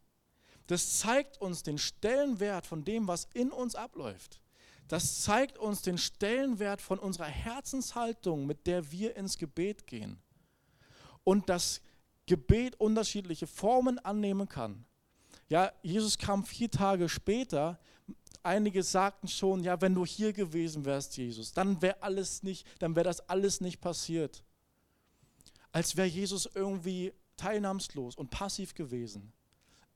Das 0.71 0.99
zeigt 0.99 1.41
uns 1.41 1.63
den 1.63 1.77
Stellenwert 1.77 2.65
von 2.65 2.85
dem, 2.85 3.05
was 3.05 3.27
in 3.33 3.51
uns 3.51 3.75
abläuft. 3.75 4.39
Das 4.87 5.19
zeigt 5.19 5.57
uns 5.57 5.81
den 5.81 5.97
Stellenwert 5.97 6.81
von 6.81 6.97
unserer 6.97 7.25
Herzenshaltung, 7.25 8.45
mit 8.47 8.67
der 8.67 8.89
wir 8.89 9.17
ins 9.17 9.37
Gebet 9.37 9.85
gehen. 9.85 10.21
Und 11.25 11.49
dass 11.49 11.81
Gebet 12.25 12.79
unterschiedliche 12.79 13.47
Formen 13.47 13.99
annehmen 13.99 14.47
kann. 14.47 14.85
Ja, 15.49 15.73
Jesus 15.83 16.17
kam 16.17 16.45
vier 16.45 16.71
Tage 16.71 17.09
später. 17.09 17.77
Einige 18.41 18.81
sagten 18.81 19.27
schon, 19.27 19.65
ja, 19.65 19.81
wenn 19.81 19.93
du 19.93 20.05
hier 20.05 20.31
gewesen 20.31 20.85
wärst, 20.85 21.17
Jesus, 21.17 21.51
dann 21.51 21.81
wäre 21.81 22.01
alles 22.01 22.43
nicht, 22.43 22.65
dann 22.79 22.95
wäre 22.95 23.03
das 23.03 23.19
alles 23.27 23.59
nicht 23.59 23.81
passiert. 23.81 24.41
Als 25.73 25.97
wäre 25.97 26.07
Jesus 26.07 26.49
irgendwie 26.55 27.11
teilnahmslos 27.35 28.15
und 28.15 28.29
passiv 28.29 28.73
gewesen. 28.73 29.33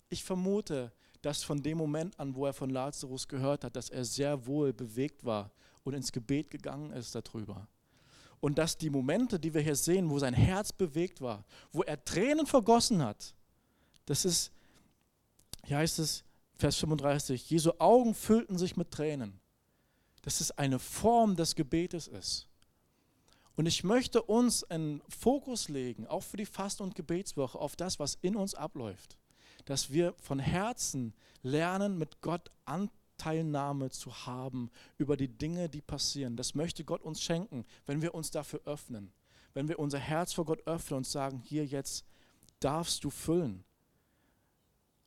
Ich 0.09 0.23
vermute, 0.23 0.91
dass 1.25 1.43
von 1.43 1.61
dem 1.63 1.79
Moment 1.79 2.19
an, 2.19 2.35
wo 2.35 2.45
er 2.45 2.53
von 2.53 2.69
Lazarus 2.69 3.27
gehört 3.27 3.63
hat, 3.63 3.75
dass 3.75 3.89
er 3.89 4.05
sehr 4.05 4.45
wohl 4.45 4.73
bewegt 4.73 5.25
war 5.25 5.51
und 5.83 5.95
ins 5.95 6.11
Gebet 6.11 6.51
gegangen 6.51 6.91
ist 6.91 7.15
darüber. 7.15 7.67
Und 8.39 8.59
dass 8.59 8.77
die 8.77 8.91
Momente, 8.91 9.39
die 9.39 9.51
wir 9.51 9.61
hier 9.61 9.75
sehen, 9.75 10.09
wo 10.09 10.19
sein 10.19 10.35
Herz 10.35 10.71
bewegt 10.71 11.21
war, 11.21 11.43
wo 11.71 11.81
er 11.81 12.03
Tränen 12.03 12.45
vergossen 12.45 13.03
hat, 13.03 13.33
das 14.05 14.23
ist, 14.23 14.51
hier 15.63 15.77
heißt 15.77 15.97
es, 15.97 16.23
Vers 16.57 16.77
35, 16.77 17.49
Jesu 17.49 17.71
Augen 17.79 18.13
füllten 18.13 18.59
sich 18.59 18.77
mit 18.77 18.91
Tränen. 18.91 19.39
Dass 20.21 20.41
es 20.41 20.51
eine 20.51 20.77
Form 20.77 21.35
des 21.35 21.55
Gebetes 21.55 22.07
ist. 22.07 22.47
Und 23.55 23.65
ich 23.65 23.83
möchte 23.83 24.21
uns 24.21 24.63
einen 24.63 25.01
Fokus 25.09 25.69
legen, 25.69 26.05
auch 26.05 26.23
für 26.23 26.37
die 26.37 26.45
Fast- 26.45 26.81
und 26.81 26.93
Gebetswoche, 26.93 27.57
auf 27.57 27.75
das, 27.75 27.99
was 27.99 28.15
in 28.21 28.35
uns 28.35 28.53
abläuft 28.53 29.17
dass 29.65 29.91
wir 29.91 30.13
von 30.21 30.39
Herzen 30.39 31.13
lernen, 31.41 31.97
mit 31.97 32.21
Gott 32.21 32.51
Anteilnahme 32.65 33.89
zu 33.89 34.25
haben 34.25 34.69
über 34.97 35.17
die 35.17 35.27
Dinge, 35.27 35.69
die 35.69 35.81
passieren. 35.81 36.35
Das 36.35 36.55
möchte 36.55 36.83
Gott 36.83 37.01
uns 37.01 37.21
schenken, 37.21 37.65
wenn 37.85 38.01
wir 38.01 38.15
uns 38.15 38.31
dafür 38.31 38.61
öffnen. 38.65 39.11
Wenn 39.53 39.67
wir 39.67 39.79
unser 39.79 39.99
Herz 39.99 40.33
vor 40.33 40.45
Gott 40.45 40.65
öffnen 40.67 40.97
und 40.97 41.07
sagen, 41.07 41.39
hier 41.39 41.65
jetzt 41.65 42.05
darfst 42.59 43.03
du 43.03 43.09
füllen. 43.09 43.63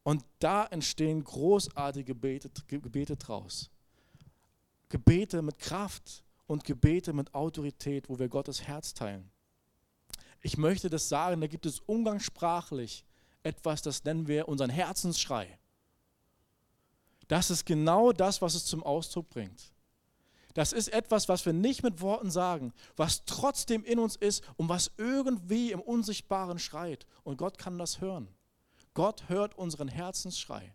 Und 0.02 0.24
da 0.38 0.64
entstehen 0.64 1.22
großartige 1.22 2.14
Gebete, 2.14 2.50
Gebete 2.66 3.16
draus. 3.16 3.70
Gebete 4.88 5.42
mit 5.42 5.58
Kraft 5.58 6.24
und 6.46 6.64
Gebete 6.64 7.12
mit 7.12 7.34
Autorität, 7.34 8.08
wo 8.08 8.18
wir 8.18 8.28
Gottes 8.28 8.62
Herz 8.62 8.94
teilen. 8.94 9.30
Ich 10.40 10.56
möchte 10.56 10.88
das 10.88 11.08
sagen, 11.08 11.40
da 11.40 11.46
gibt 11.46 11.66
es 11.66 11.80
umgangssprachlich 11.80 13.04
etwas, 13.42 13.82
das 13.82 14.04
nennen 14.04 14.26
wir 14.26 14.48
unseren 14.48 14.70
Herzensschrei. 14.70 15.58
Das 17.28 17.50
ist 17.50 17.66
genau 17.66 18.12
das, 18.12 18.40
was 18.40 18.54
es 18.54 18.64
zum 18.64 18.82
Ausdruck 18.82 19.28
bringt. 19.28 19.72
Das 20.54 20.72
ist 20.72 20.88
etwas, 20.88 21.28
was 21.28 21.46
wir 21.46 21.52
nicht 21.52 21.82
mit 21.82 22.00
Worten 22.00 22.30
sagen, 22.30 22.72
was 22.96 23.24
trotzdem 23.26 23.84
in 23.84 23.98
uns 23.98 24.16
ist 24.16 24.42
und 24.56 24.68
was 24.68 24.90
irgendwie 24.96 25.70
im 25.70 25.80
Unsichtbaren 25.80 26.58
schreit. 26.58 27.06
Und 27.22 27.36
Gott 27.36 27.58
kann 27.58 27.78
das 27.78 28.00
hören. 28.00 28.28
Gott 28.94 29.28
hört 29.28 29.56
unseren 29.56 29.88
Herzensschrei. 29.88 30.74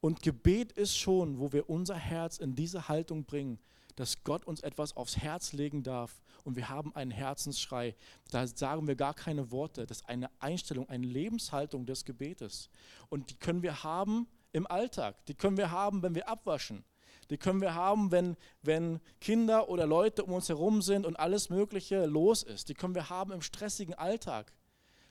Und 0.00 0.22
Gebet 0.22 0.72
ist 0.72 0.96
schon, 0.96 1.40
wo 1.40 1.52
wir 1.52 1.68
unser 1.68 1.96
Herz 1.96 2.38
in 2.38 2.54
diese 2.54 2.88
Haltung 2.88 3.24
bringen, 3.24 3.58
dass 3.96 4.22
Gott 4.24 4.44
uns 4.44 4.60
etwas 4.60 4.96
aufs 4.96 5.16
Herz 5.16 5.52
legen 5.52 5.82
darf 5.82 6.22
und 6.44 6.56
wir 6.56 6.68
haben 6.68 6.94
einen 6.94 7.10
Herzensschrei. 7.10 7.94
Da 8.30 8.46
sagen 8.46 8.86
wir 8.86 8.96
gar 8.96 9.14
keine 9.14 9.50
Worte. 9.50 9.86
Das 9.86 9.98
ist 9.98 10.08
eine 10.08 10.30
Einstellung, 10.40 10.88
eine 10.88 11.06
Lebenshaltung 11.06 11.86
des 11.86 12.04
Gebetes. 12.04 12.70
Und 13.08 13.30
die 13.30 13.36
können 13.36 13.62
wir 13.62 13.82
haben 13.82 14.26
im 14.52 14.66
Alltag. 14.66 15.24
Die 15.26 15.34
können 15.34 15.56
wir 15.56 15.70
haben, 15.70 16.02
wenn 16.02 16.14
wir 16.14 16.28
abwaschen. 16.28 16.84
Die 17.30 17.38
können 17.38 17.60
wir 17.60 17.74
haben, 17.74 18.10
wenn, 18.10 18.36
wenn 18.62 19.00
Kinder 19.20 19.68
oder 19.68 19.86
Leute 19.86 20.24
um 20.24 20.32
uns 20.32 20.48
herum 20.48 20.82
sind 20.82 21.06
und 21.06 21.16
alles 21.16 21.48
Mögliche 21.48 22.04
los 22.06 22.42
ist. 22.42 22.68
Die 22.68 22.74
können 22.74 22.94
wir 22.94 23.08
haben 23.08 23.32
im 23.32 23.42
stressigen 23.42 23.94
Alltag. 23.94 24.52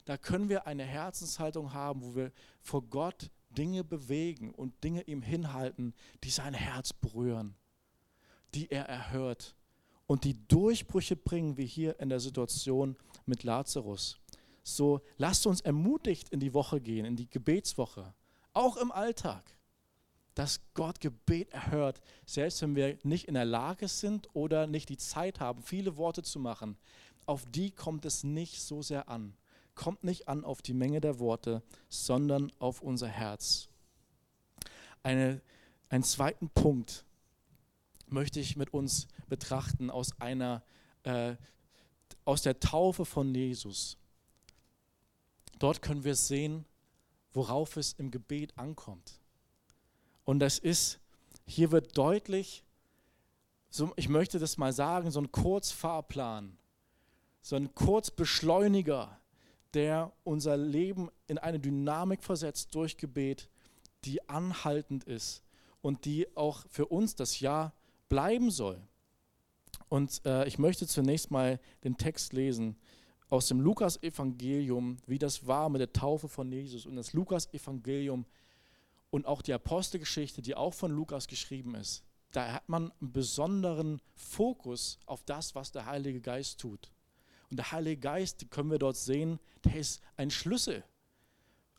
Da 0.06 0.18
können 0.18 0.50
wir 0.50 0.68
eine 0.68 0.84
Herzenshaltung 0.84 1.74
haben, 1.74 2.02
wo 2.04 2.16
wir 2.16 2.32
vor 2.60 2.84
Gott 2.84 3.32
Dinge 3.50 3.84
bewegen 3.84 4.52
und 4.54 4.84
Dinge 4.84 5.04
ihm 5.04 5.22
hinhalten, 5.22 5.94
die 6.24 6.30
sein 6.30 6.54
Herz 6.54 6.94
berühren 6.94 7.56
die 8.54 8.70
er 8.70 8.88
erhört 8.88 9.56
und 10.12 10.26
die 10.26 10.46
Durchbrüche 10.50 11.16
bringen, 11.16 11.56
wie 11.56 11.66
hier 11.66 11.98
in 12.02 12.10
der 12.10 12.20
Situation 12.20 12.98
mit 13.26 13.44
Lazarus. 13.46 14.20
So 14.62 15.00
lasst 15.18 15.48
uns 15.48 15.62
ermutigt 15.62 16.28
in 16.32 16.42
die 16.42 16.54
Woche 16.54 16.82
gehen, 16.82 17.06
in 17.06 17.16
die 17.16 17.30
Gebetswoche, 17.30 18.14
auch 18.52 18.76
im 18.76 18.92
Alltag, 18.92 19.56
dass 20.34 20.60
Gott 20.74 21.00
Gebet 21.00 21.54
erhört, 21.54 22.02
selbst 22.26 22.62
wenn 22.62 22.76
wir 22.76 22.98
nicht 23.04 23.30
in 23.30 23.36
der 23.36 23.46
Lage 23.46 23.88
sind 23.88 24.28
oder 24.34 24.68
nicht 24.68 24.90
die 24.90 24.98
Zeit 24.98 25.40
haben, 25.40 25.62
viele 25.62 25.96
Worte 25.96 26.24
zu 26.24 26.40
machen. 26.40 26.78
Auf 27.26 27.46
die 27.46 27.72
kommt 27.72 28.04
es 28.04 28.26
nicht 28.26 28.62
so 28.62 28.82
sehr 28.82 29.08
an. 29.08 29.34
Kommt 29.76 30.04
nicht 30.04 30.28
an 30.28 30.44
auf 30.44 30.62
die 30.62 30.74
Menge 30.74 31.00
der 31.00 31.20
Worte, 31.20 31.64
sondern 31.88 32.52
auf 32.60 32.82
unser 32.82 33.08
Herz. 33.08 33.70
Eine, 35.04 35.40
einen 35.88 36.04
zweiten 36.04 36.50
Punkt, 36.50 37.06
möchte 38.12 38.40
ich 38.40 38.56
mit 38.56 38.74
uns 38.74 39.08
betrachten 39.28 39.90
aus 39.90 40.20
einer 40.20 40.64
äh, 41.04 41.36
aus 42.26 42.42
der 42.42 42.60
Taufe 42.60 43.06
von 43.06 43.34
Jesus. 43.34 43.98
Dort 45.60 45.82
können 45.82 46.04
wir 46.04 46.16
sehen, 46.16 46.66
worauf 47.34 47.78
es 47.78 47.94
im 47.94 48.12
Gebet 48.12 48.58
ankommt. 48.58 49.20
Und 50.24 50.40
das 50.40 50.60
ist, 50.60 51.00
hier 51.46 51.72
wird 51.72 51.98
deutlich, 51.98 52.64
so, 53.70 53.94
ich 53.96 54.10
möchte 54.10 54.40
das 54.40 54.58
mal 54.58 54.74
sagen, 54.74 55.12
so 55.12 55.20
ein 55.20 55.32
Kurzfahrplan, 55.32 56.58
so 57.42 57.56
ein 57.56 57.74
Kurzbeschleuniger, 57.74 59.18
der 59.74 60.12
unser 60.24 60.58
Leben 60.58 61.10
in 61.28 61.38
eine 61.38 61.60
Dynamik 61.60 62.24
versetzt 62.24 62.76
durch 62.76 62.98
Gebet, 62.98 63.50
die 64.04 64.28
anhaltend 64.30 65.06
ist 65.06 65.44
und 65.82 66.06
die 66.06 66.28
auch 66.36 66.66
für 66.70 66.88
uns 66.88 67.16
das 67.16 67.40
Jahr 67.40 67.74
bleiben 68.12 68.52
soll. 68.52 68.78
Und 69.88 70.22
äh, 70.26 70.46
ich 70.46 70.60
möchte 70.60 70.86
zunächst 70.86 71.32
mal 71.32 71.62
den 71.86 71.98
Text 71.98 72.34
lesen 72.34 72.76
aus 73.30 73.48
dem 73.48 73.62
Lukas-Evangelium, 73.62 74.98
wie 75.08 75.18
das 75.18 75.48
war 75.48 75.70
mit 75.70 75.80
der 75.80 75.94
Taufe 75.94 76.28
von 76.28 76.52
Jesus. 76.52 76.86
Und 76.86 76.98
das 76.98 77.14
Lukas-Evangelium 77.14 78.26
und 79.12 79.26
auch 79.26 79.42
die 79.42 79.54
Apostelgeschichte, 79.54 80.42
die 80.42 80.56
auch 80.56 80.74
von 80.74 80.92
Lukas 80.92 81.30
geschrieben 81.30 81.74
ist, 81.74 82.04
da 82.34 82.52
hat 82.52 82.68
man 82.68 82.92
einen 83.00 83.14
besonderen 83.14 84.02
Fokus 84.14 85.00
auf 85.06 85.24
das, 85.24 85.56
was 85.56 85.72
der 85.72 85.86
Heilige 85.86 86.20
Geist 86.20 86.60
tut. 86.60 86.92
Und 87.50 87.58
der 87.58 87.72
Heilige 87.72 88.02
Geist, 88.02 88.52
können 88.52 88.72
wir 88.72 88.80
dort 88.80 88.98
sehen, 88.98 89.40
der 89.64 89.76
ist 89.76 90.02
ein 90.18 90.32
Schlüssel. 90.32 90.84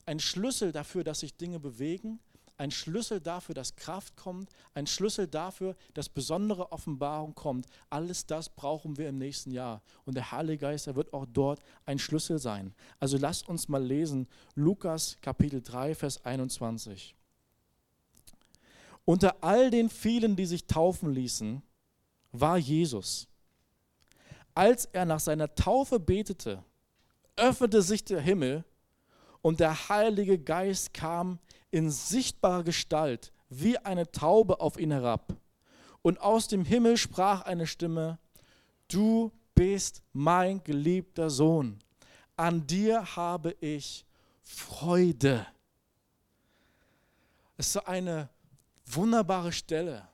Ein 0.06 0.18
Schlüssel 0.18 0.72
dafür, 0.72 1.04
dass 1.04 1.20
sich 1.20 1.36
Dinge 1.36 1.60
bewegen, 1.60 2.20
ein 2.62 2.70
Schlüssel 2.70 3.20
dafür, 3.20 3.56
dass 3.56 3.74
Kraft 3.74 4.16
kommt, 4.16 4.48
ein 4.72 4.86
Schlüssel 4.86 5.26
dafür, 5.26 5.74
dass 5.94 6.08
besondere 6.08 6.70
Offenbarung 6.70 7.34
kommt. 7.34 7.66
Alles 7.90 8.24
das 8.24 8.48
brauchen 8.48 8.96
wir 8.98 9.08
im 9.08 9.18
nächsten 9.18 9.50
Jahr. 9.50 9.82
Und 10.04 10.14
der 10.14 10.30
Heilige 10.30 10.58
Geist, 10.58 10.86
er 10.86 10.94
wird 10.94 11.12
auch 11.12 11.26
dort 11.26 11.60
ein 11.86 11.98
Schlüssel 11.98 12.38
sein. 12.38 12.72
Also 13.00 13.18
lasst 13.18 13.48
uns 13.48 13.68
mal 13.68 13.82
lesen, 13.82 14.28
Lukas 14.54 15.16
Kapitel 15.20 15.60
3, 15.60 15.96
Vers 15.96 16.24
21. 16.24 17.16
Unter 19.04 19.42
all 19.42 19.72
den 19.72 19.90
vielen, 19.90 20.36
die 20.36 20.46
sich 20.46 20.68
taufen 20.68 21.12
ließen, 21.12 21.62
war 22.30 22.58
Jesus. 22.58 23.26
Als 24.54 24.84
er 24.84 25.04
nach 25.04 25.18
seiner 25.18 25.52
Taufe 25.56 25.98
betete, 25.98 26.62
öffnete 27.34 27.82
sich 27.82 28.04
der 28.04 28.20
Himmel 28.20 28.64
und 29.40 29.58
der 29.58 29.88
Heilige 29.88 30.38
Geist 30.38 30.94
kam 30.94 31.40
in 31.72 31.90
sichtbarer 31.90 32.62
Gestalt 32.62 33.32
wie 33.48 33.76
eine 33.78 34.10
Taube 34.12 34.60
auf 34.60 34.78
ihn 34.78 34.92
herab. 34.92 35.34
Und 36.02 36.20
aus 36.20 36.46
dem 36.46 36.64
Himmel 36.64 36.96
sprach 36.96 37.42
eine 37.42 37.66
Stimme, 37.66 38.18
du 38.88 39.32
bist 39.54 40.02
mein 40.12 40.62
geliebter 40.62 41.30
Sohn, 41.30 41.78
an 42.36 42.66
dir 42.66 43.16
habe 43.16 43.56
ich 43.60 44.04
Freude. 44.42 45.46
Es 47.56 47.68
ist 47.68 47.86
eine 47.86 48.28
wunderbare 48.86 49.52
Stelle 49.52 50.08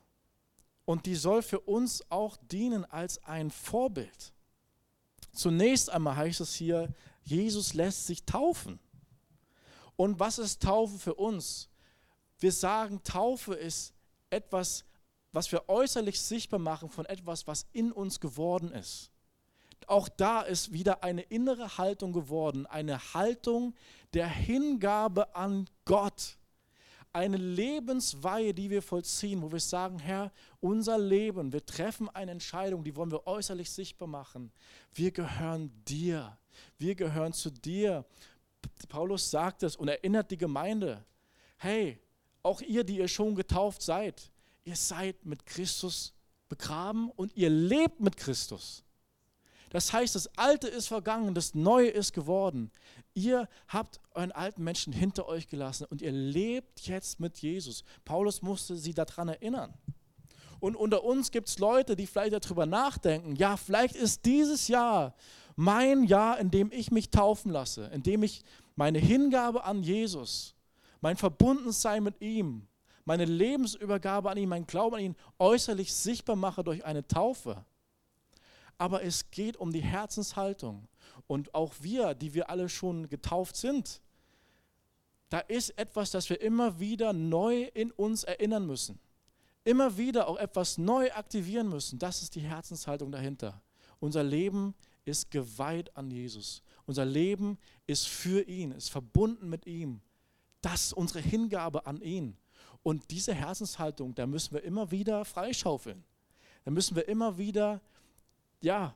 und 0.85 1.05
die 1.05 1.15
soll 1.15 1.41
für 1.41 1.59
uns 1.59 2.03
auch 2.09 2.37
dienen 2.37 2.85
als 2.85 3.23
ein 3.23 3.49
Vorbild. 3.49 4.33
Zunächst 5.33 5.89
einmal 5.89 6.15
heißt 6.15 6.41
es 6.41 6.53
hier, 6.53 6.93
Jesus 7.23 7.73
lässt 7.73 8.07
sich 8.07 8.25
taufen. 8.25 8.79
Und 9.99 10.19
was 10.19 10.39
ist 10.39 10.61
Taufe 10.61 10.97
für 10.97 11.15
uns? 11.15 11.69
Wir 12.39 12.51
sagen, 12.51 13.03
Taufe 13.03 13.53
ist 13.53 13.93
etwas 14.29 14.85
was 15.31 15.51
wir 15.51 15.67
äußerlich 15.69 16.19
sichtbar 16.19 16.59
machen 16.59 16.89
von 16.89 17.05
etwas, 17.05 17.47
was 17.47 17.67
in 17.71 17.91
uns 17.91 18.19
geworden 18.19 18.71
ist. 18.71 19.11
Auch 19.87 20.09
da 20.09 20.41
ist 20.41 20.73
wieder 20.73 21.03
eine 21.03 21.21
innere 21.21 21.77
Haltung 21.77 22.13
geworden, 22.13 22.65
eine 22.65 23.13
Haltung 23.13 23.73
der 24.13 24.27
Hingabe 24.27 25.35
an 25.35 25.69
Gott. 25.85 26.37
Eine 27.11 27.37
Lebensweihe, 27.37 28.53
die 28.53 28.69
wir 28.69 28.83
vollziehen, 28.83 29.41
wo 29.41 29.51
wir 29.51 29.59
sagen, 29.59 29.97
Herr, 29.97 30.31
unser 30.59 30.99
Leben, 30.99 31.51
wir 31.51 31.65
treffen 31.65 32.07
eine 32.09 32.31
Entscheidung, 32.31 32.83
die 32.83 32.95
wollen 32.95 33.09
wir 33.09 33.25
äußerlich 33.25 33.71
sichtbar 33.71 34.07
machen. 34.07 34.51
Wir 34.93 35.11
gehören 35.11 35.71
dir. 35.85 36.37
Wir 36.77 36.93
gehören 36.93 37.33
zu 37.33 37.49
dir. 37.49 38.05
Paulus 38.87 39.29
sagt 39.29 39.63
es 39.63 39.75
und 39.75 39.87
erinnert 39.87 40.31
die 40.31 40.37
Gemeinde, 40.37 41.05
hey, 41.57 41.99
auch 42.43 42.61
ihr, 42.61 42.83
die 42.83 42.97
ihr 42.97 43.07
schon 43.07 43.35
getauft 43.35 43.81
seid, 43.81 44.31
ihr 44.63 44.75
seid 44.75 45.25
mit 45.25 45.45
Christus 45.45 46.13
begraben 46.47 47.11
und 47.11 47.35
ihr 47.35 47.49
lebt 47.49 47.99
mit 47.99 48.17
Christus. 48.17 48.83
Das 49.69 49.93
heißt, 49.93 50.15
das 50.15 50.35
Alte 50.35 50.67
ist 50.67 50.87
vergangen, 50.87 51.35
das 51.35 51.53
Neue 51.53 51.89
ist 51.89 52.13
geworden. 52.13 52.71
Ihr 53.13 53.47
habt 53.67 53.99
euren 54.15 54.31
alten 54.31 54.63
Menschen 54.63 54.91
hinter 54.91 55.27
euch 55.27 55.47
gelassen 55.47 55.85
und 55.89 56.01
ihr 56.01 56.11
lebt 56.11 56.81
jetzt 56.87 57.19
mit 57.19 57.37
Jesus. 57.37 57.83
Paulus 58.03 58.41
musste 58.41 58.75
sie 58.75 58.95
daran 58.95 59.29
erinnern. 59.29 59.73
Und 60.59 60.75
unter 60.75 61.03
uns 61.03 61.31
gibt 61.31 61.47
es 61.47 61.59
Leute, 61.59 61.95
die 61.95 62.07
vielleicht 62.07 62.33
darüber 62.33 62.65
nachdenken, 62.65 63.35
ja, 63.35 63.55
vielleicht 63.55 63.95
ist 63.95 64.25
dieses 64.25 64.67
Jahr 64.67 65.15
mein 65.59 66.05
Jahr, 66.05 66.39
in 66.39 66.51
dem 66.51 66.71
ich 66.71 66.89
mich 66.89 67.09
taufen 67.09 67.51
lasse, 67.51 67.87
in 67.87 68.01
dem 68.01 68.23
ich 68.23 68.43
meine 68.77 68.97
Hingabe 68.97 69.65
an 69.65 69.83
Jesus, 69.83 70.55
mein 71.01 71.17
Verbundensein 71.17 72.01
mit 72.01 72.21
ihm, 72.21 72.65
meine 73.03 73.25
Lebensübergabe 73.25 74.31
an 74.31 74.37
ihn, 74.37 74.47
mein 74.47 74.65
Glauben 74.65 74.95
an 74.95 75.01
ihn 75.01 75.15
äußerlich 75.37 75.93
sichtbar 75.93 76.37
mache 76.37 76.63
durch 76.63 76.85
eine 76.85 77.05
Taufe. 77.05 77.65
Aber 78.77 79.03
es 79.03 79.31
geht 79.31 79.57
um 79.57 79.73
die 79.73 79.81
Herzenshaltung. 79.81 80.87
Und 81.27 81.53
auch 81.53 81.73
wir, 81.81 82.13
die 82.13 82.33
wir 82.33 82.49
alle 82.49 82.69
schon 82.69 83.09
getauft 83.09 83.57
sind, 83.57 83.99
da 85.27 85.39
ist 85.39 85.77
etwas, 85.77 86.11
das 86.11 86.29
wir 86.29 86.39
immer 86.39 86.79
wieder 86.79 87.11
neu 87.11 87.63
in 87.73 87.91
uns 87.91 88.23
erinnern 88.23 88.65
müssen. 88.65 88.97
Immer 89.65 89.97
wieder 89.97 90.29
auch 90.29 90.37
etwas 90.37 90.77
neu 90.77 91.11
aktivieren 91.11 91.67
müssen. 91.67 91.99
Das 91.99 92.21
ist 92.21 92.35
die 92.35 92.39
Herzenshaltung 92.39 93.11
dahinter. 93.11 93.61
Unser 93.99 94.23
Leben 94.23 94.73
ist 95.09 95.31
geweiht 95.31 95.95
an 95.97 96.09
Jesus. 96.11 96.63
Unser 96.85 97.05
Leben 97.05 97.57
ist 97.87 98.07
für 98.07 98.47
ihn, 98.47 98.71
ist 98.71 98.89
verbunden 98.89 99.49
mit 99.49 99.65
ihm. 99.65 100.01
Das 100.61 100.87
ist 100.87 100.93
unsere 100.93 101.21
Hingabe 101.21 101.85
an 101.85 102.01
ihn. 102.01 102.37
Und 102.83 103.11
diese 103.11 103.33
Herzenshaltung, 103.33 104.15
da 104.15 104.25
müssen 104.25 104.53
wir 104.53 104.63
immer 104.63 104.89
wieder 104.91 105.25
freischaufeln. 105.25 106.03
Da 106.65 106.71
müssen 106.71 106.95
wir 106.95 107.07
immer 107.07 107.37
wieder, 107.37 107.81
ja, 108.61 108.95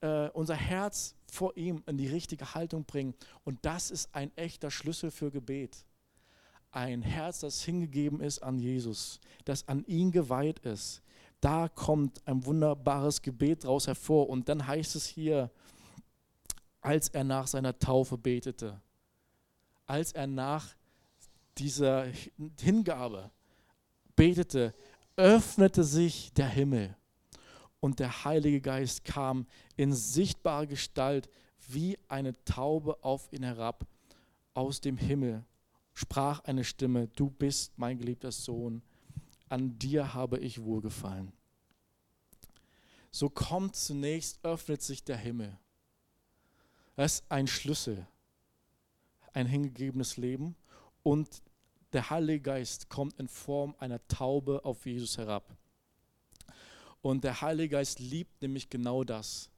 äh, 0.00 0.28
unser 0.30 0.54
Herz 0.54 1.14
vor 1.30 1.56
ihm 1.56 1.82
in 1.86 1.96
die 1.96 2.08
richtige 2.08 2.54
Haltung 2.54 2.84
bringen. 2.84 3.14
Und 3.44 3.58
das 3.64 3.90
ist 3.90 4.14
ein 4.14 4.30
echter 4.36 4.70
Schlüssel 4.70 5.10
für 5.10 5.30
Gebet. 5.30 5.84
Ein 6.70 7.02
Herz, 7.02 7.40
das 7.40 7.62
hingegeben 7.62 8.20
ist 8.20 8.42
an 8.42 8.58
Jesus, 8.58 9.20
das 9.44 9.66
an 9.68 9.84
ihn 9.86 10.10
geweiht 10.10 10.58
ist, 10.60 11.02
da 11.44 11.68
kommt 11.68 12.26
ein 12.26 12.44
wunderbares 12.46 13.20
Gebet 13.20 13.64
daraus 13.64 13.86
hervor. 13.86 14.30
Und 14.30 14.48
dann 14.48 14.66
heißt 14.66 14.96
es 14.96 15.06
hier, 15.06 15.50
als 16.80 17.08
er 17.08 17.22
nach 17.22 17.46
seiner 17.46 17.78
Taufe 17.78 18.16
betete, 18.16 18.80
als 19.84 20.12
er 20.12 20.26
nach 20.26 20.74
dieser 21.58 22.06
Hingabe 22.58 23.30
betete, 24.16 24.74
öffnete 25.16 25.84
sich 25.84 26.32
der 26.32 26.48
Himmel 26.48 26.96
und 27.78 27.98
der 27.98 28.24
Heilige 28.24 28.62
Geist 28.62 29.04
kam 29.04 29.46
in 29.76 29.92
sichtbare 29.92 30.66
Gestalt 30.66 31.28
wie 31.68 31.98
eine 32.08 32.42
Taube 32.44 33.04
auf 33.04 33.30
ihn 33.32 33.42
herab 33.42 33.86
aus 34.54 34.80
dem 34.80 34.96
Himmel. 34.96 35.44
Sprach 35.92 36.40
eine 36.44 36.64
Stimme, 36.64 37.08
du 37.08 37.28
bist 37.28 37.72
mein 37.76 37.98
geliebter 37.98 38.32
Sohn, 38.32 38.82
an 39.48 39.78
dir 39.78 40.14
habe 40.14 40.38
ich 40.38 40.62
wohlgefallen. 40.62 41.32
So 43.10 43.30
kommt 43.30 43.76
zunächst, 43.76 44.44
öffnet 44.44 44.82
sich 44.82 45.04
der 45.04 45.16
Himmel. 45.16 45.56
Das 46.96 47.14
ist 47.14 47.24
ein 47.28 47.46
Schlüssel, 47.46 48.06
ein 49.32 49.46
hingegebenes 49.46 50.16
Leben 50.16 50.56
und 51.02 51.42
der 51.92 52.10
Heilige 52.10 52.40
Geist 52.40 52.88
kommt 52.88 53.18
in 53.20 53.28
Form 53.28 53.76
einer 53.78 54.04
Taube 54.08 54.64
auf 54.64 54.86
Jesus 54.86 55.18
herab. 55.18 55.56
Und 57.02 57.22
der 57.22 57.40
Heilige 57.40 57.76
Geist 57.76 58.00
liebt 58.00 58.42
nämlich 58.42 58.70
genau 58.70 59.04
das. 59.04 59.50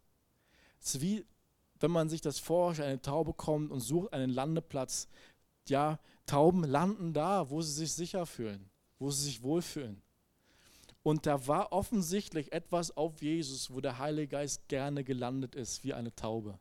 Es 0.80 0.96
ist 0.96 1.00
wie, 1.00 1.24
wenn 1.80 1.90
man 1.90 2.08
sich 2.08 2.20
das 2.20 2.38
vorstellt, 2.38 2.88
eine 2.88 3.00
Taube 3.00 3.32
kommt 3.32 3.70
und 3.70 3.80
sucht 3.80 4.12
einen 4.12 4.30
Landeplatz. 4.30 5.08
Ja, 5.68 5.98
Tauben 6.26 6.64
landen 6.64 7.14
da, 7.14 7.48
wo 7.48 7.62
sie 7.62 7.72
sich 7.72 7.92
sicher 7.92 8.26
fühlen 8.26 8.68
wo 8.98 9.10
sie 9.10 9.24
sich 9.24 9.42
wohlfühlen. 9.42 10.02
Und 11.02 11.26
da 11.26 11.46
war 11.46 11.72
offensichtlich 11.72 12.52
etwas 12.52 12.96
auf 12.96 13.22
Jesus, 13.22 13.72
wo 13.72 13.80
der 13.80 13.98
Heilige 13.98 14.28
Geist 14.28 14.66
gerne 14.68 15.04
gelandet 15.04 15.54
ist, 15.54 15.84
wie 15.84 15.94
eine 15.94 16.14
Taube. 16.14 16.58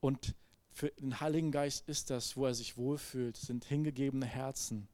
Und 0.00 0.34
für 0.72 0.88
den 0.98 1.20
Heiligen 1.20 1.50
Geist 1.50 1.88
ist 1.88 2.10
das, 2.10 2.36
wo 2.36 2.46
er 2.46 2.54
sich 2.54 2.76
wohlfühlt, 2.76 3.36
sind 3.36 3.64
hingegebene 3.64 4.26
Herzen. 4.26 4.88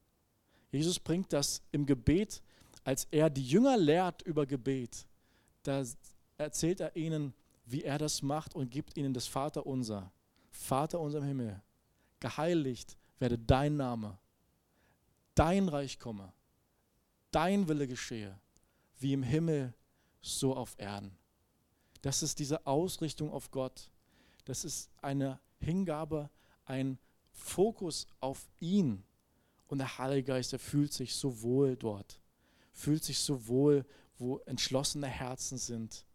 Jesus 0.71 0.99
bringt 0.99 1.33
das 1.33 1.61
im 1.71 1.85
Gebet, 1.85 2.41
als 2.83 3.07
er 3.11 3.29
die 3.29 3.45
Jünger 3.45 3.77
lehrt 3.77 4.21
über 4.21 4.45
Gebet. 4.45 5.05
Da 5.63 5.83
erzählt 6.37 6.79
er 6.79 6.95
ihnen, 6.95 7.33
wie 7.65 7.83
er 7.83 7.97
das 7.97 8.21
macht 8.21 8.55
und 8.55 8.71
gibt 8.71 8.95
ihnen 8.95 9.13
das 9.13 9.27
Vaterunser. 9.27 10.11
Vater 10.51 10.99
unser 10.99 11.19
im 11.19 11.25
Himmel, 11.25 11.61
geheiligt 12.19 12.97
werde 13.19 13.37
dein 13.37 13.75
Name 13.75 14.17
dein 15.37 15.69
Reich 15.69 15.99
komme, 15.99 16.33
dein 17.31 17.67
Wille 17.67 17.87
geschehe, 17.87 18.39
wie 18.97 19.13
im 19.13 19.23
Himmel, 19.23 19.73
so 20.19 20.55
auf 20.55 20.75
Erden. 20.79 21.15
Das 22.01 22.23
ist 22.23 22.39
diese 22.39 22.65
Ausrichtung 22.65 23.31
auf 23.31 23.51
Gott. 23.51 23.91
Das 24.45 24.65
ist 24.65 24.89
eine 25.01 25.39
Hingabe, 25.59 26.29
ein 26.65 26.97
Fokus 27.31 28.07
auf 28.19 28.49
ihn. 28.59 29.03
Und 29.67 29.77
der 29.77 29.97
Heilige 29.97 30.33
Geist, 30.33 30.53
der 30.53 30.59
fühlt 30.59 30.91
sich 30.91 31.13
so 31.13 31.41
wohl 31.41 31.75
dort, 31.75 32.19
fühlt 32.73 33.03
sich 33.03 33.19
so 33.19 33.47
wohl, 33.47 33.85
wo 34.17 34.39
entschlossene 34.39 35.07
Herzen 35.07 35.57
sind 35.57 36.05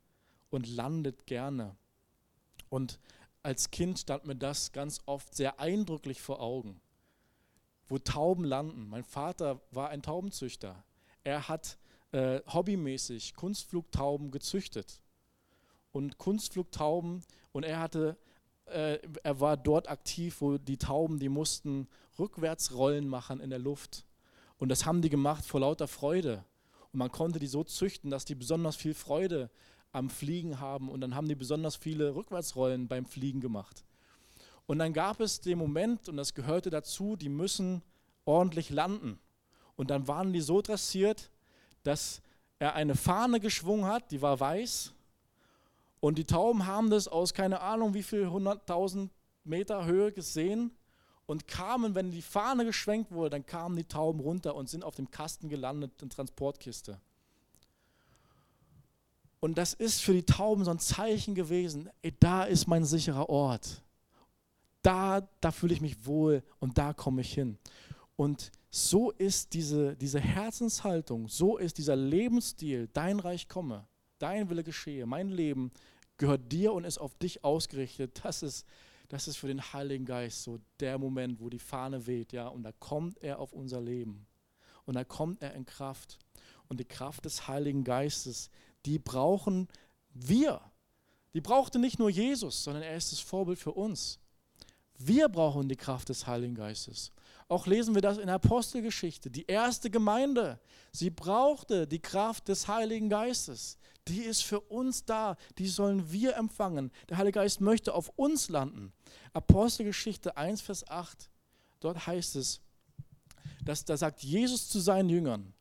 und 0.51 0.67
landet 0.67 1.27
gerne. 1.27 1.77
Und 2.71 2.99
als 3.43 3.71
Kind 3.71 3.99
stand 3.99 4.25
mir 4.27 4.37
das 4.37 4.73
ganz 4.73 5.01
oft 5.07 5.35
sehr 5.35 5.61
eindrücklich 5.61 6.21
vor 6.21 6.41
Augen 6.41 6.81
wo 7.93 7.99
Tauben 7.99 8.45
landen. 8.45 8.89
Mein 8.89 9.05
Vater 9.05 9.61
war 9.71 9.91
ein 9.91 10.01
Taubenzüchter. 10.01 10.83
Er 11.25 11.47
hat 11.49 11.77
äh, 12.13 12.41
hobbymäßig 12.47 13.35
Kunstflugtauben 13.35 14.31
gezüchtet. 14.31 15.03
Und 15.93 16.17
Kunstflugtauben, 16.17 17.23
und 17.53 17.65
er 17.65 17.81
hatte, 17.81 18.17
äh, 18.65 18.99
er 19.23 19.41
war 19.41 19.59
dort 19.59 19.91
aktiv, 19.91 20.41
wo 20.41 20.57
die 20.57 20.79
Tauben, 20.79 21.19
die 21.19 21.29
mussten 21.29 21.87
Rückwärtsrollen 22.19 23.07
machen 23.07 23.41
in 23.41 23.51
der 23.51 23.59
Luft. 23.59 24.07
Und 24.57 24.71
das 24.71 24.87
haben 24.87 25.03
die 25.03 25.11
gemacht 25.11 25.45
vor 25.45 25.61
lauter 25.61 25.87
Freude. 25.87 26.47
Und 26.93 26.99
man 26.99 27.13
konnte 27.13 27.39
die 27.39 27.47
so 27.47 27.63
züchten, 27.63 28.09
dass 28.09 28.25
die 28.25 28.35
besonders 28.35 28.75
viel 28.75 28.95
Freude 28.95 29.51
am 29.91 30.09
Fliegen 30.09 30.61
haben. 30.61 30.89
Und 30.89 31.03
dann 31.03 31.15
haben 31.15 31.29
die 31.29 31.35
besonders 31.35 31.77
viele 31.77 32.15
Rückwärtsrollen 32.15 32.89
beim 32.89 33.05
Fliegen 33.05 33.43
gemacht. 33.43 33.85
Und 34.67 34.79
dann 34.79 34.93
gab 34.93 35.21
es 35.21 35.41
den 35.41 35.59
Moment, 35.59 36.09
und 36.09 36.17
das 36.17 36.35
gehörte 36.35 36.71
dazu, 36.71 37.17
die 37.17 37.29
müssen 37.29 37.83
ordentlich 38.25 38.71
landen. 38.71 39.19
Und 39.77 39.91
dann 39.91 40.07
waren 40.09 40.33
die 40.33 40.41
so 40.41 40.63
dressiert, 40.63 41.31
dass 41.83 42.23
er 42.59 42.75
eine 42.75 42.95
Fahne 42.95 43.41
geschwungen 43.41 43.87
hat, 43.87 44.11
die 44.11 44.23
war 44.23 44.39
weiß. 44.39 44.93
Und 46.01 46.19
die 46.19 46.25
Tauben 46.25 46.67
haben 46.67 46.91
das 46.91 47.09
aus 47.09 47.35
keine 47.35 47.61
Ahnung 47.61 47.95
wie 47.95 48.03
viel 48.03 48.27
100.000 48.27 49.09
Meter 49.45 49.85
Höhe 49.85 50.13
gesehen 50.13 50.71
und 51.27 51.49
kamen, 51.49 51.95
wenn 51.95 52.11
die 52.11 52.23
Fahne 52.23 52.65
geschwenkt 52.65 53.11
wurde, 53.11 53.31
dann 53.31 53.47
kamen 53.47 53.77
die 53.77 53.85
Tauben 53.85 54.21
runter 54.21 54.55
und 54.55 54.69
sind 54.69 54.85
auf 54.85 54.95
dem 54.95 55.11
Kasten 55.11 55.49
gelandet 55.49 56.03
in 56.03 56.11
Transportkiste. 56.11 57.01
Und 59.41 59.59
das 59.59 59.75
ist 59.75 60.03
für 60.03 60.13
die 60.13 60.25
Tauben 60.25 60.65
so 60.65 60.71
ein 60.71 60.79
Zeichen 60.79 61.35
gewesen, 61.35 61.91
ey, 62.03 62.15
da 62.21 62.45
ist 62.45 62.69
mein 62.69 62.85
sicherer 62.85 63.29
Ort 63.29 63.83
da, 64.83 65.29
da 65.41 65.51
fühle 65.51 65.75
ich 65.75 65.81
mich 65.81 66.07
wohl 66.07 66.43
und 66.59 66.79
da 66.79 66.93
komme 66.93 67.23
ich 67.23 67.33
hin. 67.33 67.59
Und 68.17 68.51
so 68.71 69.11
ist 69.11 69.55
diese, 69.55 69.97
diese 69.97 70.21
Herzenshaltung, 70.21 71.29
so 71.29 71.57
ist 71.57 71.79
dieser 71.79 71.97
Lebensstil, 71.97 72.89
dein 72.93 73.21
Reich 73.21 73.49
komme, 73.49 73.87
dein 74.19 74.49
Wille 74.51 74.65
geschehe, 74.65 75.07
mein 75.07 75.29
Leben 75.29 75.73
gehört 76.17 76.53
dir 76.53 76.73
und 76.73 76.85
ist 76.85 76.99
auf 76.99 77.15
dich 77.17 77.45
ausgerichtet. 77.45 78.21
Das 78.23 78.43
ist, 78.43 78.67
das 79.09 79.29
ist 79.29 79.37
für 79.37 79.49
den 79.49 79.61
Heiligen 79.61 80.05
Geist 80.05 80.43
so 80.43 80.59
der 80.81 80.99
Moment, 80.99 81.41
wo 81.41 81.51
die 81.51 81.59
Fahne 81.59 82.07
weht, 82.07 82.33
ja, 82.33 82.49
und 82.49 82.63
da 82.63 82.73
kommt 82.73 83.19
er 83.23 83.39
auf 83.39 83.53
unser 83.53 83.81
Leben. 83.81 84.27
Und 84.85 84.95
da 84.95 85.05
kommt 85.05 85.43
er 85.43 85.55
in 85.55 85.67
Kraft. 85.67 86.19
und 86.69 86.81
die 86.81 86.87
Kraft 86.87 87.27
des 87.27 87.49
Heiligen 87.49 87.85
Geistes, 87.85 88.51
die 88.87 88.99
brauchen 88.99 89.69
wir. 90.15 90.61
Die 91.35 91.41
brauchte 91.41 91.79
nicht 91.79 91.99
nur 91.99 92.09
Jesus, 92.09 92.65
sondern 92.65 92.83
er 92.83 92.97
ist 92.97 93.13
das 93.13 93.21
Vorbild 93.21 93.59
für 93.59 93.73
uns. 93.73 94.19
Wir 95.05 95.29
brauchen 95.29 95.69
die 95.69 95.77
Kraft 95.77 96.09
des 96.09 96.27
Heiligen 96.27 96.55
Geistes. 96.55 97.13
Auch 97.49 97.67
lesen 97.67 97.95
wir 97.95 98.03
das 98.03 98.19
in 98.19 98.29
Apostelgeschichte. 98.29 99.31
Die 99.31 99.47
erste 99.47 99.91
Gemeinde, 99.91 100.61
sie 100.93 101.11
brauchte 101.11 101.87
die 101.87 102.01
Kraft 102.01 102.49
des 102.49 102.69
Heiligen 102.69 103.09
Geistes. 103.09 103.79
Die 104.09 104.21
ist 104.21 104.43
für 104.43 104.61
uns 104.61 105.05
da. 105.05 105.37
Die 105.59 105.69
sollen 105.69 106.11
wir 106.11 106.37
empfangen. 106.37 106.91
Der 107.09 107.19
Heilige 107.19 107.41
Geist 107.41 107.61
möchte 107.61 107.95
auf 107.95 108.11
uns 108.17 108.49
landen. 108.49 108.93
Apostelgeschichte 109.33 110.37
1, 110.37 110.61
Vers 110.61 110.89
8. 110.89 111.31
Dort 111.81 112.07
heißt 112.07 112.37
es, 112.37 112.61
dass 113.65 113.85
da 113.85 113.97
sagt 113.97 114.23
Jesus 114.23 114.69
zu 114.69 114.81
seinen 114.81 115.09
Jüngern, 115.09 115.53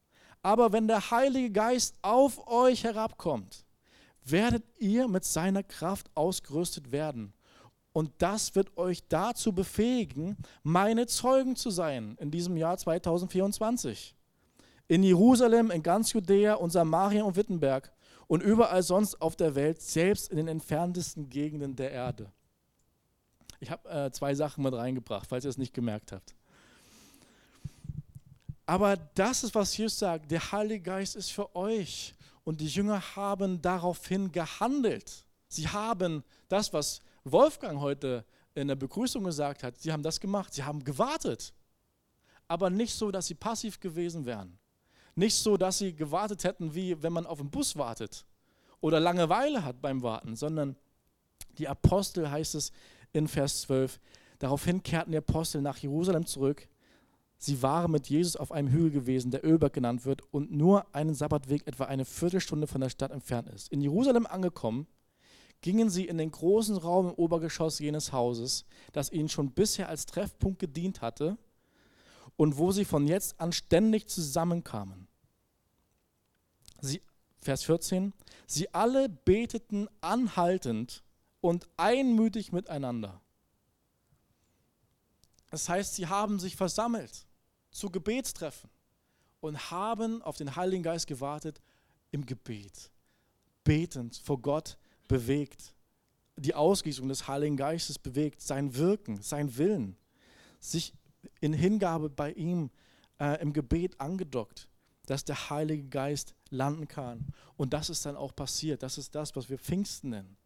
aber 0.43 0.71
wenn 0.71 0.87
der 0.87 1.11
Heilige 1.11 1.51
Geist 1.51 1.95
auf 2.01 2.47
euch 2.47 2.83
herabkommt, 2.83 3.65
werdet 4.23 4.63
ihr 4.79 5.07
mit 5.07 5.23
seiner 5.23 5.63
Kraft 5.63 6.09
ausgerüstet 6.15 6.91
werden. 6.91 7.33
Und 7.93 8.11
das 8.19 8.55
wird 8.55 8.77
euch 8.77 9.07
dazu 9.07 9.53
befähigen, 9.53 10.37
meine 10.63 11.07
Zeugen 11.07 11.55
zu 11.55 11.69
sein 11.69 12.15
in 12.19 12.31
diesem 12.31 12.55
Jahr 12.55 12.77
2024. 12.77 14.15
In 14.87 15.03
Jerusalem, 15.03 15.71
in 15.71 15.83
ganz 15.83 16.13
Judäa 16.13 16.55
und 16.55 16.69
Samaria 16.71 17.23
und 17.23 17.35
Wittenberg 17.35 17.91
und 18.27 18.41
überall 18.41 18.83
sonst 18.83 19.21
auf 19.21 19.35
der 19.35 19.55
Welt, 19.55 19.81
selbst 19.81 20.31
in 20.31 20.37
den 20.37 20.47
entferntesten 20.47 21.29
Gegenden 21.29 21.75
der 21.75 21.91
Erde. 21.91 22.31
Ich 23.59 23.69
habe 23.69 23.89
äh, 23.89 24.11
zwei 24.11 24.35
Sachen 24.35 24.63
mit 24.63 24.73
reingebracht, 24.73 25.27
falls 25.27 25.45
ihr 25.45 25.49
es 25.49 25.57
nicht 25.57 25.73
gemerkt 25.73 26.11
habt. 26.11 26.33
Aber 28.65 28.95
das 28.95 29.43
ist, 29.43 29.53
was 29.53 29.75
Jesus 29.75 29.99
sagt, 29.99 30.31
der 30.31 30.51
Heilige 30.51 30.81
Geist 30.81 31.17
ist 31.17 31.31
für 31.31 31.53
euch. 31.55 32.15
Und 32.43 32.61
die 32.61 32.67
Jünger 32.67 33.01
haben 33.15 33.61
daraufhin 33.61 34.31
gehandelt. 34.31 35.25
Sie 35.47 35.67
haben 35.67 36.23
das, 36.47 36.71
was 36.71 37.01
Wolfgang 37.23 37.79
heute 37.79 38.25
in 38.55 38.67
der 38.67 38.75
Begrüßung 38.75 39.23
gesagt 39.23 39.63
hat, 39.63 39.77
sie 39.77 39.91
haben 39.91 40.03
das 40.03 40.19
gemacht. 40.19 40.53
Sie 40.53 40.63
haben 40.63 40.83
gewartet. 40.83 41.53
Aber 42.47 42.69
nicht 42.69 42.93
so, 42.93 43.11
dass 43.11 43.27
sie 43.27 43.35
passiv 43.35 43.79
gewesen 43.79 44.25
wären. 44.25 44.57
Nicht 45.15 45.35
so, 45.35 45.57
dass 45.57 45.77
sie 45.77 45.95
gewartet 45.95 46.43
hätten, 46.43 46.73
wie 46.73 47.01
wenn 47.01 47.13
man 47.13 47.25
auf 47.25 47.39
den 47.39 47.49
Bus 47.49 47.75
wartet 47.75 48.25
oder 48.81 48.99
Langeweile 48.99 49.63
hat 49.63 49.81
beim 49.81 50.01
Warten, 50.01 50.35
sondern 50.35 50.75
die 51.57 51.67
Apostel 51.67 52.29
heißt 52.29 52.55
es 52.55 52.71
in 53.13 53.27
Vers 53.27 53.61
12, 53.61 53.99
daraufhin 54.39 54.83
kehrten 54.83 55.11
die 55.11 55.17
Apostel 55.17 55.61
nach 55.61 55.77
Jerusalem 55.77 56.25
zurück. 56.25 56.67
Sie 57.37 57.61
waren 57.61 57.91
mit 57.91 58.07
Jesus 58.07 58.35
auf 58.35 58.51
einem 58.51 58.69
Hügel 58.69 58.91
gewesen, 58.91 59.31
der 59.31 59.45
Ölberg 59.45 59.73
genannt 59.73 60.05
wird 60.05 60.21
und 60.31 60.51
nur 60.51 60.85
einen 60.93 61.13
Sabbatweg 61.13 61.67
etwa 61.67 61.85
eine 61.85 62.05
Viertelstunde 62.05 62.67
von 62.67 62.81
der 62.81 62.89
Stadt 62.89 63.11
entfernt 63.11 63.49
ist. 63.49 63.69
In 63.69 63.81
Jerusalem 63.81 64.25
angekommen, 64.25 64.87
gingen 65.61 65.89
sie 65.89 66.07
in 66.07 66.17
den 66.17 66.31
großen 66.31 66.77
Raum 66.77 67.09
im 67.09 67.13
Obergeschoss 67.13 67.79
jenes 67.79 68.11
Hauses, 68.11 68.65
das 68.91 69.11
ihnen 69.11 69.29
schon 69.29 69.51
bisher 69.51 69.89
als 69.89 70.05
Treffpunkt 70.05 70.59
gedient 70.59 71.01
hatte 71.01 71.37
und 72.35 72.57
wo 72.57 72.71
sie 72.71 72.85
von 72.85 73.07
jetzt 73.07 73.39
an 73.39 73.51
ständig 73.51 74.07
zusammenkamen. 74.07 75.07
Sie, 76.81 77.01
Vers 77.39 77.63
14, 77.63 78.13
sie 78.47 78.73
alle 78.73 79.07
beteten 79.07 79.87
anhaltend 80.01 81.03
und 81.41 81.67
einmütig 81.77 82.51
miteinander. 82.51 83.21
Das 85.51 85.69
heißt, 85.69 85.95
sie 85.95 86.07
haben 86.07 86.39
sich 86.39 86.55
versammelt 86.55 87.27
zu 87.69 87.89
Gebetstreffen 87.89 88.69
und 89.39 89.69
haben 89.69 90.21
auf 90.21 90.37
den 90.37 90.55
Heiligen 90.55 90.83
Geist 90.83 91.07
gewartet 91.07 91.61
im 92.11 92.25
Gebet, 92.25 92.89
betend 93.63 94.17
vor 94.17 94.41
Gott 94.41 94.77
bewegt, 95.11 95.75
die 96.37 96.55
Ausgießung 96.55 97.09
des 97.09 97.27
Heiligen 97.27 97.57
Geistes 97.57 97.99
bewegt, 97.99 98.41
sein 98.41 98.75
Wirken, 98.75 99.21
sein 99.21 99.57
Willen, 99.57 99.97
sich 100.61 100.93
in 101.41 101.51
Hingabe 101.51 102.09
bei 102.09 102.31
ihm 102.31 102.71
äh, 103.19 103.41
im 103.41 103.51
Gebet 103.51 103.99
angedockt, 103.99 104.69
dass 105.05 105.25
der 105.25 105.49
Heilige 105.49 105.83
Geist 105.89 106.33
landen 106.49 106.87
kann. 106.87 107.27
Und 107.57 107.73
das 107.73 107.89
ist 107.89 108.05
dann 108.05 108.15
auch 108.15 108.33
passiert. 108.33 108.83
Das 108.83 108.97
ist 108.97 109.13
das, 109.13 109.35
was 109.35 109.49
wir 109.49 109.59
Pfingsten 109.59 110.11
nennen. 110.11 110.37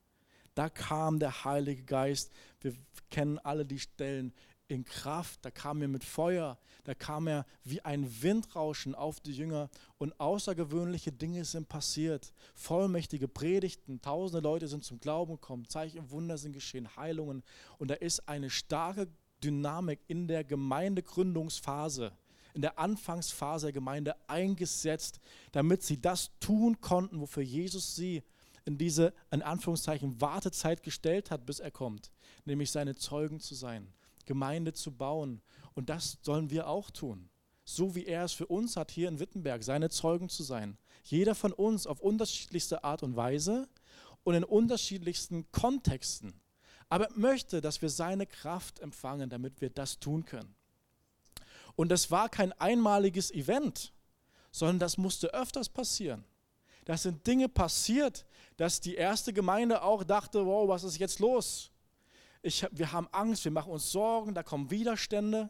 Da 0.55 0.69
kam 0.69 1.19
der 1.19 1.45
Heilige 1.45 1.83
Geist. 1.83 2.31
Wir 2.59 2.73
kennen 3.11 3.37
alle 3.39 3.65
die 3.65 3.79
Stellen 3.79 4.33
in 4.67 4.83
Kraft, 4.83 5.39
da 5.43 5.51
kam 5.51 5.81
er 5.81 5.87
mit 5.87 6.03
Feuer, 6.03 6.57
da 6.83 6.93
kam 6.93 7.27
er 7.27 7.45
wie 7.63 7.81
ein 7.81 8.21
Windrauschen 8.21 8.95
auf 8.95 9.19
die 9.19 9.33
Jünger 9.33 9.69
und 9.97 10.19
außergewöhnliche 10.19 11.11
Dinge 11.11 11.45
sind 11.45 11.69
passiert. 11.69 12.33
Vollmächtige 12.55 13.27
Predigten, 13.27 14.01
tausende 14.01 14.41
Leute 14.41 14.67
sind 14.67 14.83
zum 14.83 14.99
Glauben 14.99 15.33
gekommen, 15.33 15.67
Zeichen 15.69 15.99
und 15.99 16.11
Wunder 16.11 16.37
sind 16.37 16.53
geschehen, 16.53 16.95
Heilungen 16.95 17.43
und 17.77 17.89
da 17.89 17.95
ist 17.95 18.27
eine 18.27 18.49
starke 18.49 19.07
Dynamik 19.43 19.99
in 20.07 20.27
der 20.27 20.43
Gemeindegründungsphase, 20.43 22.11
in 22.53 22.61
der 22.61 22.79
Anfangsphase 22.79 23.67
der 23.67 23.73
Gemeinde 23.73 24.15
eingesetzt, 24.27 25.19
damit 25.51 25.83
sie 25.83 26.01
das 26.01 26.31
tun 26.39 26.81
konnten, 26.81 27.19
wofür 27.19 27.43
Jesus 27.43 27.95
sie 27.95 28.23
in 28.65 28.79
diese, 28.79 29.13
in 29.29 29.43
Anführungszeichen, 29.43 30.19
Wartezeit 30.19 30.81
gestellt 30.81 31.29
hat, 31.29 31.45
bis 31.45 31.59
er 31.59 31.69
kommt, 31.69 32.11
nämlich 32.45 32.71
seine 32.71 32.95
Zeugen 32.95 33.39
zu 33.39 33.53
sein. 33.53 33.93
Gemeinde 34.25 34.73
zu 34.73 34.91
bauen. 34.91 35.41
Und 35.73 35.89
das 35.89 36.17
sollen 36.21 36.49
wir 36.49 36.67
auch 36.67 36.91
tun. 36.91 37.29
So 37.63 37.95
wie 37.95 38.05
er 38.05 38.25
es 38.25 38.33
für 38.33 38.47
uns 38.47 38.77
hat, 38.77 38.91
hier 38.91 39.07
in 39.07 39.19
Wittenberg, 39.19 39.63
seine 39.63 39.89
Zeugen 39.89 40.29
zu 40.29 40.43
sein. 40.43 40.77
Jeder 41.03 41.35
von 41.35 41.51
uns 41.51 41.87
auf 41.87 41.99
unterschiedlichste 41.99 42.83
Art 42.83 43.03
und 43.03 43.15
Weise 43.15 43.67
und 44.23 44.35
in 44.35 44.43
unterschiedlichsten 44.43 45.51
Kontexten. 45.51 46.39
Aber 46.89 47.05
er 47.05 47.17
möchte, 47.17 47.61
dass 47.61 47.81
wir 47.81 47.89
seine 47.89 48.27
Kraft 48.27 48.79
empfangen, 48.79 49.29
damit 49.29 49.61
wir 49.61 49.69
das 49.69 49.99
tun 49.99 50.25
können. 50.25 50.55
Und 51.75 51.89
das 51.89 52.11
war 52.11 52.29
kein 52.29 52.53
einmaliges 52.53 53.31
Event, 53.31 53.93
sondern 54.51 54.79
das 54.79 54.97
musste 54.97 55.33
öfters 55.33 55.69
passieren. 55.69 56.23
Das 56.85 57.03
sind 57.03 57.25
Dinge 57.25 57.49
passiert, 57.49 58.25
dass 58.57 58.79
die 58.79 58.95
erste 58.95 59.33
Gemeinde 59.33 59.81
auch 59.81 60.03
dachte, 60.03 60.45
wow, 60.45 60.67
was 60.67 60.83
ist 60.83 60.99
jetzt 60.99 61.19
los? 61.19 61.71
Ich, 62.45 62.65
wir 62.71 62.91
haben 62.91 63.07
Angst, 63.11 63.43
wir 63.43 63.51
machen 63.51 63.71
uns 63.71 63.91
Sorgen, 63.91 64.35
da 64.35 64.43
kommen 64.43 64.69
Widerstände. 64.69 65.49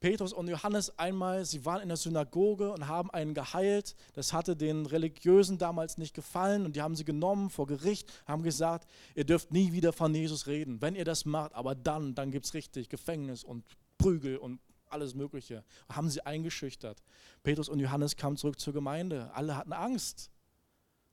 Petrus 0.00 0.32
und 0.32 0.48
Johannes 0.48 0.98
einmal, 0.98 1.44
sie 1.44 1.64
waren 1.64 1.80
in 1.80 1.86
der 1.86 1.96
Synagoge 1.96 2.72
und 2.72 2.88
haben 2.88 3.08
einen 3.12 3.34
geheilt. 3.34 3.94
Das 4.14 4.32
hatte 4.32 4.56
den 4.56 4.84
Religiösen 4.86 5.58
damals 5.58 5.96
nicht 5.96 6.12
gefallen 6.12 6.66
und 6.66 6.74
die 6.74 6.82
haben 6.82 6.96
sie 6.96 7.04
genommen 7.04 7.50
vor 7.50 7.68
Gericht, 7.68 8.12
haben 8.26 8.42
gesagt, 8.42 8.90
ihr 9.14 9.24
dürft 9.24 9.52
nie 9.52 9.72
wieder 9.72 9.92
von 9.92 10.12
Jesus 10.12 10.48
reden. 10.48 10.82
Wenn 10.82 10.96
ihr 10.96 11.04
das 11.04 11.24
macht, 11.24 11.54
aber 11.54 11.76
dann, 11.76 12.16
dann 12.16 12.32
gibt 12.32 12.46
es 12.46 12.54
richtig 12.54 12.88
Gefängnis 12.88 13.44
und 13.44 13.64
Prügel 13.96 14.38
und 14.38 14.58
alles 14.88 15.14
Mögliche. 15.14 15.62
Haben 15.88 16.10
sie 16.10 16.26
eingeschüchtert. 16.26 17.00
Petrus 17.44 17.68
und 17.68 17.78
Johannes 17.78 18.16
kamen 18.16 18.36
zurück 18.36 18.58
zur 18.58 18.72
Gemeinde. 18.72 19.30
Alle 19.34 19.56
hatten 19.56 19.72
Angst. 19.72 20.32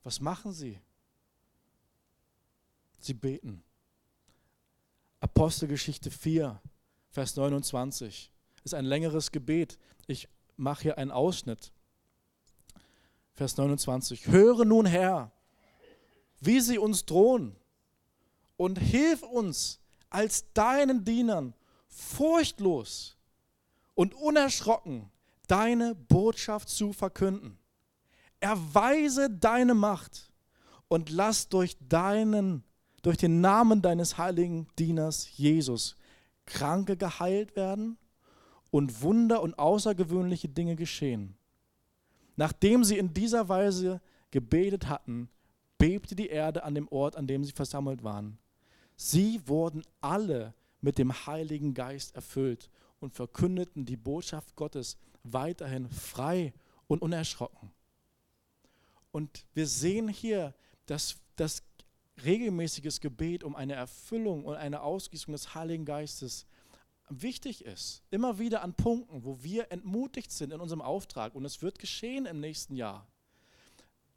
Was 0.01 0.19
machen 0.19 0.51
sie? 0.51 0.79
Sie 2.99 3.13
beten. 3.13 3.63
Apostelgeschichte 5.19 6.11
4, 6.11 6.61
Vers 7.09 7.35
29 7.35 8.31
ist 8.63 8.73
ein 8.73 8.85
längeres 8.85 9.31
Gebet. 9.31 9.77
Ich 10.07 10.27
mache 10.55 10.83
hier 10.83 10.97
einen 10.97 11.11
Ausschnitt. 11.11 11.71
Vers 13.33 13.57
29. 13.57 14.27
Höre 14.27 14.65
nun 14.65 14.85
Herr, 14.85 15.31
wie 16.39 16.59
sie 16.59 16.77
uns 16.77 17.05
drohen 17.05 17.55
und 18.57 18.77
hilf 18.77 19.23
uns 19.23 19.79
als 20.09 20.51
deinen 20.53 21.03
Dienern 21.03 21.53
furchtlos 21.87 23.17
und 23.95 24.13
unerschrocken 24.13 25.11
deine 25.47 25.95
Botschaft 25.95 26.69
zu 26.69 26.93
verkünden. 26.93 27.57
Erweise 28.39 29.29
deine 29.29 29.73
Macht 29.73 30.31
und 30.87 31.09
lass 31.09 31.49
durch 31.49 31.75
deinen 31.81 32.63
durch 33.01 33.17
den 33.17 33.41
Namen 33.41 33.81
deines 33.81 34.17
heiligen 34.17 34.67
Dieners 34.77 35.37
Jesus 35.37 35.95
Kranke 36.45 36.97
geheilt 36.97 37.55
werden 37.55 37.97
und 38.71 39.01
Wunder 39.01 39.41
und 39.41 39.57
außergewöhnliche 39.57 40.49
Dinge 40.49 40.75
geschehen. 40.75 41.35
Nachdem 42.35 42.83
sie 42.83 42.97
in 42.97 43.13
dieser 43.13 43.49
Weise 43.49 44.01
gebetet 44.31 44.87
hatten, 44.87 45.29
bebte 45.77 46.15
die 46.15 46.27
Erde 46.27 46.63
an 46.63 46.75
dem 46.75 46.87
Ort, 46.89 47.15
an 47.15 47.27
dem 47.27 47.43
sie 47.43 47.51
versammelt 47.51 48.03
waren. 48.03 48.37
Sie 48.95 49.41
wurden 49.45 49.83
alle 50.01 50.53
mit 50.81 50.97
dem 50.97 51.11
Heiligen 51.25 51.73
Geist 51.73 52.15
erfüllt 52.15 52.69
und 52.99 53.13
verkündeten 53.13 53.85
die 53.85 53.97
Botschaft 53.97 54.55
Gottes 54.55 54.97
weiterhin 55.23 55.89
frei 55.89 56.53
und 56.87 57.01
unerschrocken. 57.01 57.71
Und 59.11 59.45
wir 59.53 59.67
sehen 59.67 60.07
hier, 60.07 60.53
dass 60.85 61.17
das 61.35 61.63
regelmäßiges 62.25 63.01
Gebet 63.01 63.43
um 63.43 63.55
eine 63.55 63.73
Erfüllung 63.73 64.45
und 64.45 64.55
eine 64.55 64.81
Ausgießung 64.81 65.31
des 65.31 65.55
Heiligen 65.55 65.85
Geistes 65.85 66.45
wichtig 67.09 67.65
ist, 67.65 68.03
immer 68.11 68.39
wieder 68.39 68.61
an 68.61 68.73
Punkten, 68.73 69.23
wo 69.23 69.41
wir 69.41 69.71
entmutigt 69.71 70.31
sind 70.31 70.53
in 70.53 70.59
unserem 70.59 70.81
Auftrag, 70.81 71.35
und 71.35 71.45
es 71.45 71.61
wird 71.61 71.79
geschehen 71.79 72.25
im 72.25 72.39
nächsten 72.39 72.75
Jahr, 72.75 73.07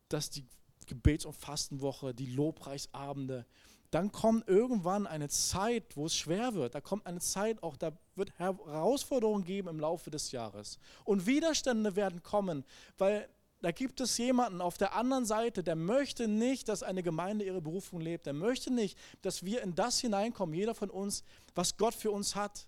dass 0.08 0.30
die 0.30 0.44
Gebets- 0.86 1.24
und 1.24 1.34
Fastenwoche, 1.34 2.14
die 2.14 2.26
Lobpreisabende, 2.26 3.46
dann 3.90 4.10
kommt 4.10 4.48
irgendwann 4.48 5.06
eine 5.06 5.28
Zeit, 5.28 5.96
wo 5.96 6.06
es 6.06 6.16
schwer 6.16 6.54
wird. 6.54 6.74
Da 6.74 6.80
kommt 6.80 7.06
eine 7.06 7.20
Zeit, 7.20 7.62
auch 7.62 7.76
da 7.76 7.92
wird 8.14 8.38
Herausforderungen 8.38 9.44
geben 9.44 9.68
im 9.68 9.78
Laufe 9.78 10.10
des 10.10 10.32
Jahres. 10.32 10.78
Und 11.04 11.26
Widerstände 11.26 11.94
werden 11.94 12.22
kommen, 12.22 12.64
weil 12.96 13.28
da 13.62 13.70
gibt 13.70 14.00
es 14.00 14.18
jemanden 14.18 14.60
auf 14.60 14.76
der 14.76 14.94
anderen 14.94 15.24
Seite, 15.24 15.62
der 15.62 15.76
möchte 15.76 16.26
nicht, 16.26 16.68
dass 16.68 16.82
eine 16.82 17.02
Gemeinde 17.02 17.44
ihre 17.44 17.62
Berufung 17.62 18.00
lebt. 18.00 18.26
Der 18.26 18.32
möchte 18.32 18.72
nicht, 18.72 18.98
dass 19.22 19.44
wir 19.44 19.62
in 19.62 19.74
das 19.74 20.00
hineinkommen, 20.00 20.54
jeder 20.54 20.74
von 20.74 20.90
uns, 20.90 21.22
was 21.54 21.76
Gott 21.76 21.94
für 21.94 22.10
uns 22.10 22.34
hat. 22.34 22.66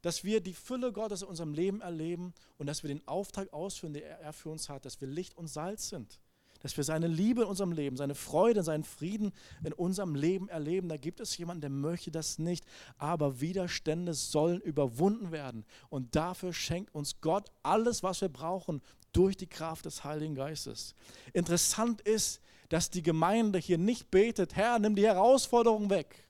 Dass 0.00 0.24
wir 0.24 0.40
die 0.40 0.54
Fülle 0.54 0.92
Gottes 0.92 1.22
in 1.22 1.28
unserem 1.28 1.52
Leben 1.52 1.82
erleben 1.82 2.32
und 2.58 2.66
dass 2.66 2.82
wir 2.82 2.88
den 2.88 3.06
Auftrag 3.06 3.52
ausführen, 3.52 3.92
den 3.92 4.02
er 4.02 4.32
für 4.32 4.48
uns 4.48 4.68
hat, 4.68 4.86
dass 4.86 5.00
wir 5.00 5.08
Licht 5.08 5.36
und 5.36 5.46
Salz 5.46 5.88
sind 5.90 6.20
dass 6.62 6.76
wir 6.76 6.84
seine 6.84 7.06
Liebe 7.06 7.42
in 7.42 7.48
unserem 7.48 7.72
Leben, 7.72 7.96
seine 7.96 8.14
Freude, 8.14 8.62
seinen 8.62 8.84
Frieden 8.84 9.32
in 9.64 9.72
unserem 9.72 10.14
Leben 10.14 10.48
erleben. 10.48 10.88
Da 10.88 10.96
gibt 10.96 11.20
es 11.20 11.36
jemanden, 11.36 11.60
der 11.60 11.70
möchte 11.70 12.10
das 12.10 12.38
nicht. 12.38 12.64
Aber 12.98 13.40
Widerstände 13.40 14.14
sollen 14.14 14.60
überwunden 14.60 15.32
werden. 15.32 15.64
Und 15.88 16.16
dafür 16.16 16.52
schenkt 16.52 16.94
uns 16.94 17.20
Gott 17.20 17.50
alles, 17.62 18.02
was 18.02 18.20
wir 18.20 18.28
brauchen, 18.28 18.82
durch 19.12 19.36
die 19.36 19.46
Kraft 19.46 19.86
des 19.86 20.04
Heiligen 20.04 20.34
Geistes. 20.34 20.94
Interessant 21.32 22.00
ist, 22.02 22.40
dass 22.68 22.90
die 22.90 23.02
Gemeinde 23.02 23.58
hier 23.58 23.78
nicht 23.78 24.10
betet, 24.10 24.56
Herr, 24.56 24.78
nimm 24.78 24.96
die 24.96 25.06
Herausforderung 25.06 25.88
weg. 25.88 26.28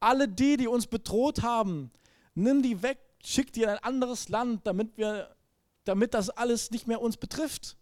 Alle 0.00 0.28
die, 0.28 0.56
die 0.56 0.68
uns 0.68 0.86
bedroht 0.86 1.42
haben, 1.42 1.90
nimm 2.34 2.62
die 2.62 2.82
weg, 2.82 2.98
schick 3.22 3.52
die 3.52 3.62
in 3.62 3.68
ein 3.68 3.78
anderes 3.78 4.28
Land, 4.28 4.66
damit, 4.66 4.96
wir, 4.96 5.34
damit 5.84 6.14
das 6.14 6.30
alles 6.30 6.70
nicht 6.70 6.86
mehr 6.86 7.00
uns 7.00 7.16
betrifft 7.16 7.76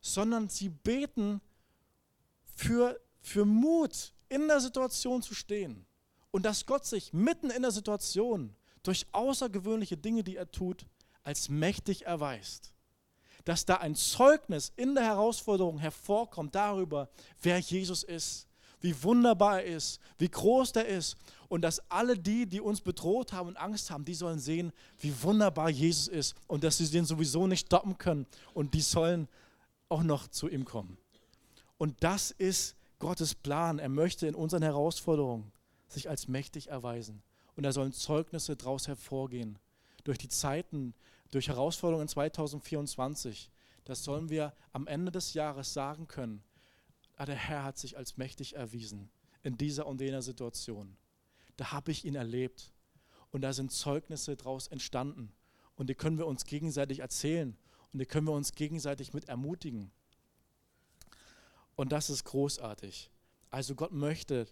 sondern 0.00 0.48
sie 0.48 0.68
beten 0.68 1.40
für, 2.44 3.00
für 3.20 3.44
Mut, 3.44 4.12
in 4.28 4.48
der 4.48 4.60
Situation 4.60 5.22
zu 5.22 5.34
stehen. 5.34 5.84
Und 6.30 6.44
dass 6.44 6.64
Gott 6.64 6.86
sich 6.86 7.12
mitten 7.12 7.50
in 7.50 7.62
der 7.62 7.72
Situation 7.72 8.54
durch 8.82 9.06
außergewöhnliche 9.12 9.96
Dinge, 9.96 10.22
die 10.22 10.36
er 10.36 10.50
tut, 10.50 10.86
als 11.22 11.48
mächtig 11.48 12.06
erweist. 12.06 12.72
Dass 13.44 13.64
da 13.64 13.76
ein 13.76 13.94
Zeugnis 13.94 14.72
in 14.76 14.94
der 14.94 15.04
Herausforderung 15.04 15.78
hervorkommt 15.78 16.54
darüber, 16.54 17.10
wer 17.42 17.58
Jesus 17.58 18.02
ist, 18.02 18.46
wie 18.80 19.02
wunderbar 19.02 19.62
er 19.62 19.76
ist, 19.76 20.00
wie 20.18 20.28
groß 20.28 20.72
er 20.76 20.86
ist. 20.86 21.16
Und 21.48 21.62
dass 21.62 21.82
alle 21.90 22.16
die, 22.16 22.46
die 22.46 22.60
uns 22.60 22.80
bedroht 22.80 23.32
haben 23.32 23.48
und 23.48 23.56
Angst 23.56 23.90
haben, 23.90 24.04
die 24.04 24.14
sollen 24.14 24.38
sehen, 24.38 24.72
wie 25.00 25.12
wunderbar 25.22 25.68
Jesus 25.68 26.06
ist 26.08 26.34
und 26.46 26.62
dass 26.62 26.78
sie 26.78 26.88
den 26.88 27.04
sowieso 27.04 27.46
nicht 27.46 27.66
stoppen 27.66 27.98
können. 27.98 28.26
Und 28.54 28.72
die 28.74 28.80
sollen 28.80 29.28
auch 29.90 30.02
noch 30.02 30.28
zu 30.28 30.48
ihm 30.48 30.64
kommen. 30.64 30.96
Und 31.78 32.02
das 32.02 32.30
ist 32.30 32.76
Gottes 32.98 33.34
Plan. 33.34 33.78
Er 33.78 33.88
möchte 33.88 34.26
in 34.26 34.34
unseren 34.34 34.62
Herausforderungen 34.62 35.52
sich 35.88 36.08
als 36.08 36.28
mächtig 36.28 36.68
erweisen. 36.68 37.22
Und 37.56 37.64
da 37.64 37.72
sollen 37.72 37.92
Zeugnisse 37.92 38.56
daraus 38.56 38.86
hervorgehen. 38.86 39.58
Durch 40.04 40.18
die 40.18 40.28
Zeiten, 40.28 40.94
durch 41.30 41.48
Herausforderungen 41.48 42.08
2024. 42.08 43.50
Das 43.84 44.04
sollen 44.04 44.28
wir 44.28 44.54
am 44.72 44.86
Ende 44.86 45.10
des 45.10 45.34
Jahres 45.34 45.72
sagen 45.72 46.06
können. 46.06 46.42
Ah, 47.16 47.26
der 47.26 47.36
Herr 47.36 47.64
hat 47.64 47.78
sich 47.78 47.96
als 47.96 48.16
mächtig 48.16 48.56
erwiesen 48.56 49.10
in 49.42 49.56
dieser 49.56 49.86
und 49.86 50.00
jener 50.00 50.22
Situation. 50.22 50.96
Da 51.56 51.72
habe 51.72 51.90
ich 51.90 52.04
ihn 52.04 52.14
erlebt. 52.14 52.72
Und 53.30 53.42
da 53.42 53.52
sind 53.52 53.72
Zeugnisse 53.72 54.36
daraus 54.36 54.68
entstanden. 54.68 55.32
Und 55.76 55.88
die 55.88 55.94
können 55.94 56.18
wir 56.18 56.26
uns 56.26 56.44
gegenseitig 56.44 57.00
erzählen 57.00 57.56
und 57.92 57.98
die 57.98 58.06
können 58.06 58.26
wir 58.26 58.32
uns 58.32 58.52
gegenseitig 58.52 59.12
mit 59.12 59.28
ermutigen. 59.28 59.90
Und 61.76 61.92
das 61.92 62.10
ist 62.10 62.24
großartig. 62.24 63.10
Also 63.50 63.74
Gott 63.74 63.92
möchte, 63.92 64.46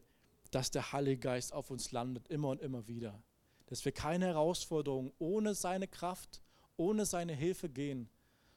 dass 0.51 0.71
der 0.71 0.93
Heilige 0.93 1.21
Geist 1.21 1.53
auf 1.53 1.71
uns 1.71 1.93
landet, 1.93 2.27
immer 2.29 2.49
und 2.49 2.61
immer 2.61 2.89
wieder. 2.89 3.23
Dass 3.67 3.85
wir 3.85 3.93
keine 3.93 4.27
Herausforderungen 4.27 5.13
ohne 5.19 5.55
seine 5.55 5.87
Kraft, 5.87 6.43
ohne 6.77 7.05
seine 7.05 7.35
Hilfe 7.35 7.69
gehen, 7.69 8.09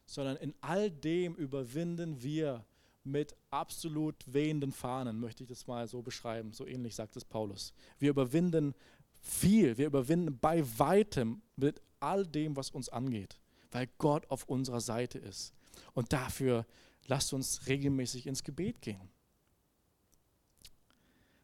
sondern 0.05 0.37
in 0.37 0.53
all 0.61 0.89
dem 0.89 1.35
überwinden 1.35 2.21
wir 2.23 2.65
mit 3.03 3.35
absolut 3.49 4.15
wehenden 4.31 4.71
Fahnen, 4.71 5.19
möchte 5.19 5.43
ich 5.43 5.49
das 5.49 5.67
mal 5.67 5.87
so 5.87 6.01
beschreiben. 6.01 6.53
So 6.53 6.65
ähnlich 6.65 6.95
sagt 6.95 7.15
es 7.17 7.25
Paulus. 7.25 7.73
Wir 7.99 8.11
überwinden 8.11 8.73
viel, 9.21 9.77
wir 9.77 9.87
überwinden 9.87 10.39
bei 10.39 10.63
weitem 10.79 11.41
mit 11.55 11.81
all 11.99 12.25
dem, 12.25 12.55
was 12.55 12.71
uns 12.71 12.89
angeht 12.89 13.40
weil 13.71 13.87
Gott 13.97 14.29
auf 14.29 14.43
unserer 14.45 14.81
Seite 14.81 15.17
ist. 15.17 15.53
Und 15.93 16.13
dafür 16.13 16.65
lasst 17.07 17.33
uns 17.33 17.67
regelmäßig 17.67 18.27
ins 18.27 18.43
Gebet 18.43 18.81
gehen. 18.81 19.09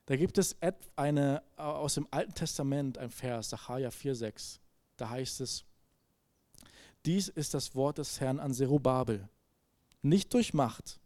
Da 0.06 0.16
gibt 0.16 0.38
es 0.38 0.56
eine, 0.96 1.44
aus 1.58 1.96
dem 1.96 2.08
Alten 2.12 2.34
Testament 2.34 2.98
ein 2.98 3.10
Vers, 3.10 3.50
Sacharja 3.50 3.90
4,6. 3.90 4.60
Da 4.96 5.10
heißt 5.10 5.42
es, 5.42 5.66
dies 7.06 7.28
ist 7.28 7.54
das 7.54 7.76
Wort 7.76 7.98
des 7.98 8.20
Herrn 8.20 8.40
an 8.40 8.54
Zerubabel, 8.54 9.28
nicht 10.02 10.34
durch 10.34 10.54
Macht 10.54 11.00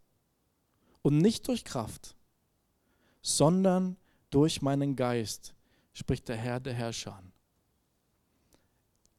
und 1.02 1.18
nicht 1.18 1.48
durch 1.48 1.64
Kraft, 1.64 2.16
sondern 3.22 3.96
durch 4.30 4.62
meinen 4.62 4.96
Geist, 4.96 5.54
spricht 5.92 6.28
der 6.28 6.36
Herr 6.36 6.60
der 6.60 6.74
Herrscher. 6.74 7.22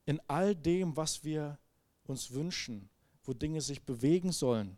In 0.06 0.22
all 0.28 0.56
dem, 0.56 0.98
was 0.98 1.24
wir 1.24 1.60
uns 2.06 2.32
wünschen, 2.32 2.90
wo 3.24 3.34
Dinge 3.34 3.62
sich 3.62 3.84
bewegen 3.84 4.32
sollen, 4.32 4.78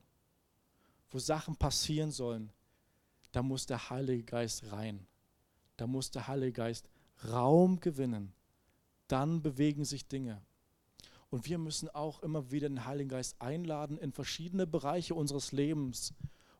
wo 1.09 1.19
Sachen 1.19 1.55
passieren 1.55 2.11
sollen, 2.11 2.51
da 3.31 3.43
muss 3.43 3.65
der 3.65 3.89
Heilige 3.89 4.23
Geist 4.23 4.71
rein. 4.71 5.05
Da 5.77 5.87
muss 5.87 6.09
der 6.09 6.27
Heilige 6.27 6.53
Geist 6.53 6.87
Raum 7.29 7.79
gewinnen. 7.79 8.33
Dann 9.07 9.41
bewegen 9.41 9.83
sich 9.83 10.07
Dinge. 10.07 10.41
Und 11.29 11.45
wir 11.45 11.57
müssen 11.57 11.89
auch 11.89 12.23
immer 12.23 12.51
wieder 12.51 12.69
den 12.69 12.85
Heiligen 12.85 13.09
Geist 13.09 13.35
einladen 13.41 13.97
in 13.97 14.13
verschiedene 14.13 14.65
Bereiche 14.65 15.15
unseres 15.15 15.51
Lebens, 15.51 16.13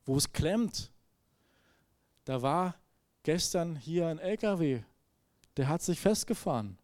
wo 0.06 0.18
es 0.18 0.34
klemmt. 0.34 0.92
Da 2.26 2.42
war 2.42 2.76
gestern 3.24 3.76
hier 3.76 4.08
ein 4.08 4.20
LKW, 4.20 4.84
der 5.56 5.70
hat 5.70 5.82
sich 5.82 6.00
festgefahren. 6.00 6.78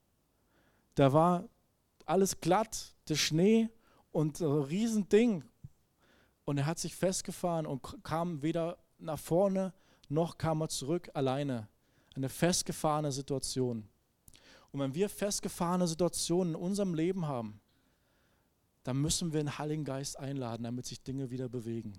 Da 0.96 1.12
war 1.12 1.50
alles 2.08 2.40
glatt, 2.40 2.96
der 3.10 3.16
Schnee 3.16 3.70
und 4.12 4.40
ein 4.40 4.62
Riesending. 4.64 5.44
Und 6.46 6.58
er 6.58 6.66
hat 6.66 6.80
sich 6.80 6.96
festgefahren 6.96 7.66
und 7.66 8.04
kam 8.04 8.42
weder 8.42 8.78
nach 8.98 9.20
vorne 9.20 9.74
noch 10.12 10.38
kam 10.38 10.62
er 10.62 10.68
zurück 10.68 11.10
alleine. 11.14 11.70
Eine 12.16 12.28
festgefahrene 12.28 13.14
Situation. 13.14 13.88
Und 14.72 14.80
wenn 14.82 14.94
wir 14.94 15.08
festgefahrene 15.08 15.88
Situationen 15.88 16.54
in 16.54 16.60
unserem 16.60 16.94
Leben 16.94 17.28
haben, 17.28 17.62
dann 18.84 18.98
müssen 18.98 19.32
wir 19.32 19.40
den 19.40 19.58
Heiligen 19.58 19.86
Geist 19.86 20.20
einladen, 20.20 20.64
damit 20.64 20.86
sich 20.86 21.02
Dinge 21.02 21.30
wieder 21.30 21.48
bewegen. 21.48 21.94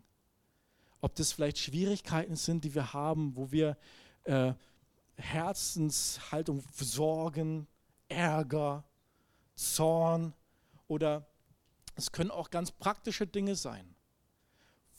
Ob 1.01 1.15
das 1.15 1.33
vielleicht 1.33 1.59
Schwierigkeiten 1.59 2.37
sind, 2.37 2.65
die 2.65 2.75
wir 2.75 2.93
haben, 2.93 3.35
wo 3.37 3.51
wir 3.51 3.79
äh, 4.25 4.53
Herzenshaltung, 5.17 6.63
Sorgen, 6.73 7.67
Ärger, 8.09 8.85
Zorn 9.63 10.35
oder 10.89 11.27
es 11.95 12.13
können 12.13 12.31
auch 12.31 12.51
ganz 12.51 12.71
praktische 12.71 13.27
Dinge 13.27 13.55
sein, 13.55 13.95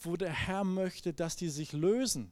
wo 0.02 0.15
der 0.15 0.32
Herr 0.32 0.63
möchte, 0.63 1.13
dass 1.13 1.36
die 1.36 1.49
sich 1.49 1.73
lösen. 1.73 2.32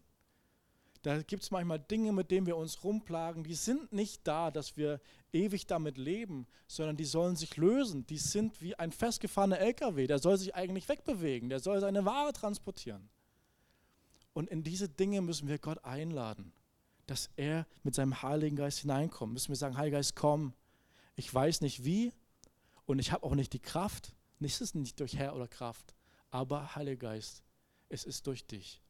Da 1.01 1.23
gibt 1.23 1.41
es 1.41 1.49
manchmal 1.49 1.79
Dinge, 1.79 2.11
mit 2.11 2.29
denen 2.29 2.45
wir 2.45 2.57
uns 2.57 2.83
rumplagen, 2.83 3.43
die 3.43 3.55
sind 3.55 3.91
nicht 3.91 4.27
da, 4.27 4.51
dass 4.51 4.77
wir 4.77 5.01
ewig 5.33 5.65
damit 5.65 5.97
leben, 5.97 6.45
sondern 6.67 6.95
die 6.95 7.05
sollen 7.05 7.35
sich 7.35 7.57
lösen. 7.57 8.05
Die 8.05 8.19
sind 8.19 8.61
wie 8.61 8.75
ein 8.75 8.91
festgefahrener 8.91 9.57
LKW, 9.59 10.05
der 10.05 10.19
soll 10.19 10.37
sich 10.37 10.53
eigentlich 10.53 10.87
wegbewegen, 10.87 11.49
der 11.49 11.59
soll 11.59 11.79
seine 11.79 12.05
Ware 12.05 12.33
transportieren. 12.33 13.09
Und 14.33 14.49
in 14.49 14.63
diese 14.63 14.87
Dinge 14.87 15.21
müssen 15.21 15.47
wir 15.47 15.57
Gott 15.57 15.83
einladen, 15.83 16.53
dass 17.07 17.31
er 17.35 17.65
mit 17.83 17.95
seinem 17.95 18.21
Heiligen 18.21 18.55
Geist 18.55 18.79
hineinkommt. 18.79 19.33
Müssen 19.33 19.49
wir 19.49 19.55
sagen, 19.55 19.77
Heiliger 19.77 19.97
Geist, 19.97 20.15
komm. 20.15 20.53
Ich 21.15 21.33
weiß 21.33 21.61
nicht 21.61 21.83
wie, 21.83 22.13
und 22.85 22.99
ich 22.99 23.11
habe 23.11 23.25
auch 23.25 23.35
nicht 23.35 23.53
die 23.53 23.59
Kraft. 23.59 24.13
Es 24.39 24.61
ist 24.61 24.75
nicht 24.75 24.99
durch 24.99 25.15
Herr 25.15 25.35
oder 25.35 25.47
Kraft, 25.47 25.95
aber 26.31 26.75
Heiliger 26.75 27.09
Geist, 27.09 27.43
es 27.89 28.03
ist 28.03 28.25
durch 28.27 28.45
dich. 28.45 28.81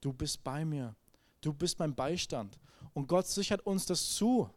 Du 0.00 0.12
bist 0.12 0.42
bei 0.44 0.64
mir. 0.64 0.94
Du 1.40 1.52
bist 1.52 1.78
mein 1.78 1.94
Beistand. 1.94 2.58
Und 2.92 3.06
Gott 3.06 3.26
sichert 3.26 3.64
uns 3.66 3.86
das 3.86 4.14
zu. 4.14 4.50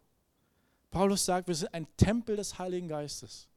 Paulus 0.91 1.25
sagt, 1.25 1.47
wir 1.47 1.55
sind 1.55 1.73
ein 1.73 1.87
Tempel 1.97 2.35
des 2.35 2.57
Heiligen 2.59 2.87
Geistes. 2.87 3.47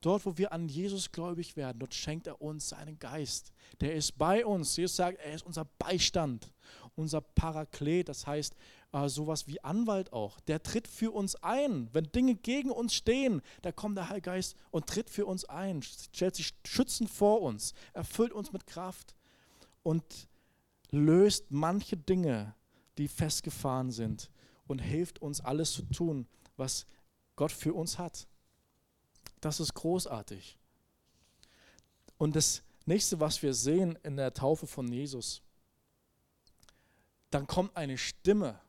Dort, 0.00 0.26
wo 0.26 0.36
wir 0.36 0.52
an 0.52 0.68
Jesus 0.68 1.10
gläubig 1.10 1.56
werden, 1.56 1.78
dort 1.78 1.94
schenkt 1.94 2.26
er 2.26 2.42
uns 2.42 2.68
seinen 2.68 2.98
Geist. 2.98 3.52
Der 3.80 3.94
ist 3.94 4.18
bei 4.18 4.44
uns. 4.44 4.76
Jesus 4.76 4.96
sagt, 4.96 5.18
er 5.18 5.34
ist 5.34 5.46
unser 5.46 5.64
Beistand, 5.64 6.52
unser 6.94 7.22
Paraklet. 7.22 8.08
Das 8.08 8.26
heißt, 8.26 8.54
äh, 8.94 9.08
sowas 9.08 9.48
wie 9.48 9.62
Anwalt 9.64 10.12
auch. 10.12 10.38
Der 10.40 10.62
tritt 10.62 10.86
für 10.86 11.10
uns 11.10 11.34
ein. 11.42 11.88
Wenn 11.92 12.04
Dinge 12.12 12.36
gegen 12.36 12.70
uns 12.70 12.94
stehen, 12.94 13.42
da 13.62 13.72
kommt 13.72 13.96
der 13.98 14.08
Heilige 14.08 14.30
Geist 14.30 14.56
und 14.70 14.86
tritt 14.86 15.10
für 15.10 15.26
uns 15.26 15.44
ein, 15.44 15.82
stellt 15.82 16.36
sich 16.36 16.54
schützend 16.64 17.10
vor 17.10 17.42
uns, 17.42 17.74
erfüllt 17.92 18.32
uns 18.32 18.52
mit 18.52 18.68
Kraft 18.68 19.16
und 19.82 20.04
löst 20.92 21.50
manche 21.50 21.96
Dinge, 21.96 22.54
die 22.96 23.08
festgefahren 23.08 23.90
sind 23.90 24.30
und 24.68 24.78
hilft 24.78 25.20
uns 25.20 25.40
alles 25.40 25.72
zu 25.72 25.82
tun, 25.82 26.28
was 26.56 26.86
Gott 27.34 27.50
für 27.50 27.74
uns 27.74 27.98
hat. 27.98 28.28
Das 29.40 29.58
ist 29.58 29.74
großartig. 29.74 30.56
Und 32.16 32.36
das 32.36 32.62
nächste, 32.86 33.18
was 33.18 33.42
wir 33.42 33.54
sehen 33.54 33.98
in 34.04 34.16
der 34.16 34.32
Taufe 34.32 34.68
von 34.68 34.86
Jesus, 34.86 35.42
dann 37.30 37.48
kommt 37.48 37.76
eine 37.76 37.98
Stimme 37.98 38.60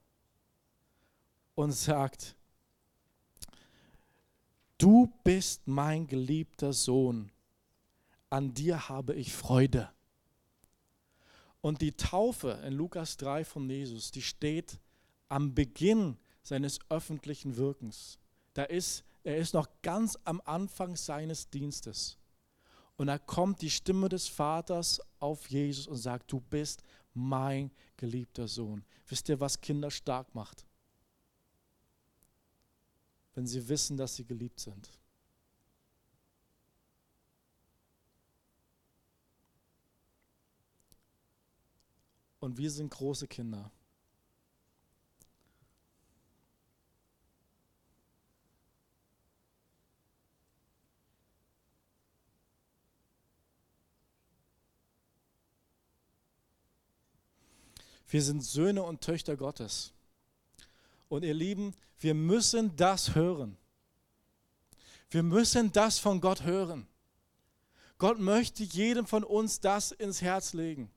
und 1.56 1.72
sagt, 1.72 2.36
du 4.78 5.12
bist 5.24 5.68
mein 5.68 6.06
geliebter 6.06 6.74
Sohn, 6.74 7.32
an 8.30 8.54
dir 8.54 8.89
habe 8.89 9.15
ich 9.15 9.34
Freude. 9.34 9.89
Und 11.62 11.82
die 11.82 11.94
Taufe 11.94 12.62
in 12.65 12.74
Lukas 12.74 13.18
3 13.18 13.44
von 13.44 13.70
Jesus, 13.70 14.12
die 14.12 14.22
steht 14.22 14.80
am 15.30 15.56
Beginn 15.56 16.18
seines 16.44 16.80
öffentlichen 16.89 17.58
Wirkens. 17.58 18.20
Da 18.54 18.63
ist, 18.63 19.04
er 19.24 19.38
ist 19.38 19.54
noch 19.54 19.68
ganz 19.82 20.18
am 20.26 20.41
Anfang 20.46 20.96
seines 20.96 21.50
Dienstes. 21.50 22.18
Und 22.98 23.08
da 23.08 23.18
kommt 23.18 23.62
die 23.62 23.70
Stimme 23.70 24.10
des 24.10 24.28
Vaters 24.28 25.02
auf 25.20 25.50
Jesus 25.50 25.88
und 25.88 25.98
sagt, 25.98 26.32
du 26.32 26.39
bist 26.39 26.84
mein 27.13 27.72
geliebter 27.98 28.48
Sohn. 28.48 28.86
Wisst 29.08 29.30
ihr, 29.30 29.39
was 29.39 29.60
Kinder 29.60 29.91
stark 29.91 30.34
macht? 30.36 30.64
Wenn 33.36 33.45
sie 33.45 33.67
wissen, 33.67 33.98
dass 33.98 34.15
sie 34.15 34.26
geliebt 34.26 34.60
sind. 34.60 34.89
Und 42.39 42.58
wir 42.58 42.71
sind 42.71 42.91
große 42.91 43.28
Kinder. 43.28 43.71
Wir 58.08 58.21
sind 58.21 58.43
Söhne 58.43 58.84
und 58.84 59.02
Töchter 59.02 59.36
Gottes. 59.36 59.91
Und 61.10 61.24
ihr 61.24 61.34
Lieben, 61.34 61.76
wir 61.99 62.13
müssen 62.13 62.75
das 62.75 63.15
hören. 63.15 63.58
Wir 65.10 65.23
müssen 65.23 65.71
das 65.71 65.99
von 65.99 66.19
Gott 66.19 66.43
hören. 66.43 66.88
Gott 67.97 68.19
möchte 68.19 68.63
jedem 68.63 69.05
von 69.05 69.23
uns 69.23 69.60
das 69.60 69.91
ins 69.91 70.21
Herz 70.21 70.53
legen. 70.53 70.91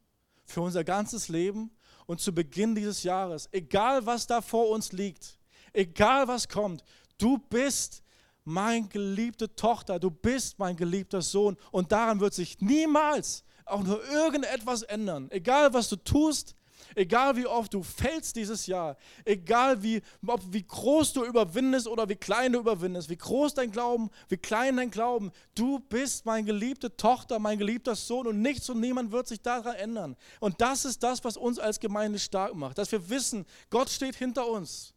Für 0.45 0.63
unser 0.63 0.83
ganzes 0.83 1.29
Leben 1.29 1.71
und 2.07 2.21
zu 2.21 2.35
Beginn 2.35 2.75
dieses 2.75 3.03
Jahres. 3.03 3.49
Egal 3.53 4.07
was 4.07 4.27
da 4.27 4.41
vor 4.41 4.71
uns 4.71 4.93
liegt, 4.93 5.39
egal 5.73 6.27
was 6.27 6.49
kommt, 6.49 6.83
du 7.19 7.39
bist 7.39 8.03
mein 8.45 8.89
geliebte 8.89 9.55
Tochter, 9.55 10.01
du 10.01 10.11
bist 10.11 10.59
mein 10.59 10.75
geliebter 10.77 11.23
Sohn. 11.23 11.57
Und 11.71 11.93
daran 11.93 12.19
wird 12.19 12.35
sich 12.35 12.61
niemals 12.61 13.45
auch 13.67 13.83
nur 13.83 14.03
irgendetwas 14.09 14.83
ändern. 14.83 15.31
Egal 15.31 15.73
was 15.75 15.89
du 15.89 15.97
tust, 15.97 16.57
Egal 16.95 17.37
wie 17.37 17.47
oft 17.47 17.73
du 17.75 17.83
fällst 17.83 18.37
dieses 18.37 18.67
Jahr, 18.67 18.97
egal 19.25 19.83
wie, 19.83 20.03
ob, 20.27 20.41
wie 20.53 20.67
groß 20.67 21.13
du 21.13 21.25
überwindest 21.25 21.87
oder 21.87 22.09
wie 22.09 22.17
klein 22.17 22.53
du 22.53 22.61
überwindest, 22.61 23.09
wie 23.09 23.17
groß 23.17 23.55
dein 23.55 23.71
Glauben, 23.71 24.11
wie 24.29 24.37
klein 24.37 24.77
dein 24.77 24.91
Glauben, 24.91 25.31
du 25.55 25.79
bist 25.79 26.27
meine 26.27 26.45
geliebte 26.45 26.97
Tochter, 26.97 27.39
mein 27.39 27.59
geliebter 27.59 27.95
Sohn 27.95 28.27
und 28.27 28.43
nichts 28.43 28.69
und 28.71 28.81
niemand 28.81 29.13
wird 29.13 29.29
sich 29.29 29.41
daran 29.41 29.77
ändern. 29.77 30.17
Und 30.41 30.61
das 30.61 30.85
ist 30.85 31.03
das, 31.03 31.23
was 31.25 31.37
uns 31.37 31.59
als 31.59 31.81
Gemeinde 31.81 32.19
stark 32.19 32.55
macht, 32.55 32.79
dass 32.79 32.91
wir 32.93 33.09
wissen, 33.09 33.45
Gott 33.71 33.91
steht 33.91 34.17
hinter 34.17 34.47
uns. 34.47 34.95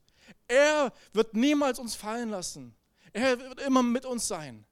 Er 0.48 0.92
wird 1.14 1.36
niemals 1.36 1.80
uns 1.80 1.96
fallen 1.96 2.30
lassen. 2.30 2.76
Er 3.14 3.40
wird 3.40 3.62
immer 3.62 3.84
mit 3.84 4.06
uns 4.06 4.28
sein. 4.28 4.66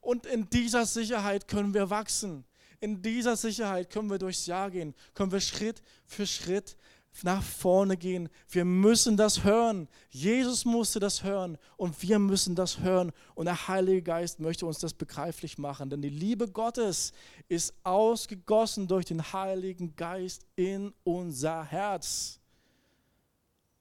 Und 0.00 0.26
in 0.26 0.48
dieser 0.50 0.86
Sicherheit 0.86 1.46
können 1.46 1.74
wir 1.74 1.90
wachsen. 1.90 2.44
In 2.82 3.00
dieser 3.00 3.36
Sicherheit 3.36 3.90
können 3.90 4.10
wir 4.10 4.18
durchs 4.18 4.46
Jahr 4.46 4.68
gehen, 4.68 4.92
können 5.14 5.30
wir 5.30 5.40
Schritt 5.40 5.80
für 6.04 6.26
Schritt 6.26 6.76
nach 7.22 7.40
vorne 7.40 7.96
gehen. 7.96 8.28
Wir 8.48 8.64
müssen 8.64 9.16
das 9.16 9.44
hören. 9.44 9.88
Jesus 10.10 10.64
musste 10.64 10.98
das 10.98 11.22
hören 11.22 11.58
und 11.76 12.02
wir 12.02 12.18
müssen 12.18 12.56
das 12.56 12.80
hören. 12.80 13.12
Und 13.36 13.44
der 13.44 13.68
Heilige 13.68 14.02
Geist 14.02 14.40
möchte 14.40 14.66
uns 14.66 14.80
das 14.80 14.94
begreiflich 14.94 15.58
machen, 15.58 15.90
denn 15.90 16.02
die 16.02 16.08
Liebe 16.08 16.48
Gottes 16.48 17.12
ist 17.46 17.72
ausgegossen 17.84 18.88
durch 18.88 19.04
den 19.04 19.32
Heiligen 19.32 19.94
Geist 19.94 20.44
in 20.56 20.92
unser 21.04 21.62
Herz. 21.62 22.40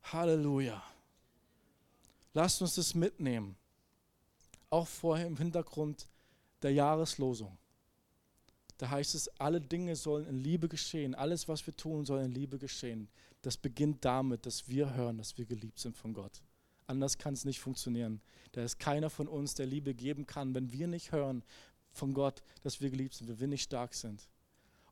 Halleluja. 0.03 0.83
Lasst 2.35 2.61
uns 2.61 2.75
das 2.75 2.93
mitnehmen, 2.93 3.55
auch 4.69 4.87
vorher 4.87 5.25
im 5.25 5.37
Hintergrund 5.37 6.07
der 6.61 6.73
Jahreslosung. 6.73 7.57
Da 8.81 8.89
heißt 8.89 9.13
es, 9.13 9.27
alle 9.39 9.61
Dinge 9.61 9.95
sollen 9.95 10.25
in 10.25 10.37
Liebe 10.37 10.67
geschehen. 10.67 11.13
Alles, 11.13 11.47
was 11.47 11.67
wir 11.67 11.77
tun, 11.77 12.03
soll 12.03 12.21
in 12.21 12.31
Liebe 12.31 12.57
geschehen. 12.57 13.09
Das 13.43 13.55
beginnt 13.55 14.03
damit, 14.03 14.47
dass 14.47 14.67
wir 14.69 14.95
hören, 14.95 15.19
dass 15.19 15.37
wir 15.37 15.45
geliebt 15.45 15.77
sind 15.77 15.95
von 15.95 16.15
Gott. 16.15 16.41
Anders 16.87 17.19
kann 17.19 17.35
es 17.35 17.45
nicht 17.45 17.59
funktionieren. 17.59 18.21
Da 18.53 18.63
ist 18.63 18.79
keiner 18.79 19.11
von 19.11 19.27
uns, 19.27 19.53
der 19.53 19.67
Liebe 19.67 19.93
geben 19.93 20.25
kann, 20.25 20.55
wenn 20.55 20.71
wir 20.71 20.87
nicht 20.87 21.11
hören 21.11 21.43
von 21.91 22.15
Gott, 22.15 22.41
dass 22.63 22.81
wir 22.81 22.89
geliebt 22.89 23.13
sind, 23.13 23.29
wenn 23.29 23.39
wir 23.39 23.47
nicht 23.49 23.61
stark 23.61 23.93
sind. 23.93 24.27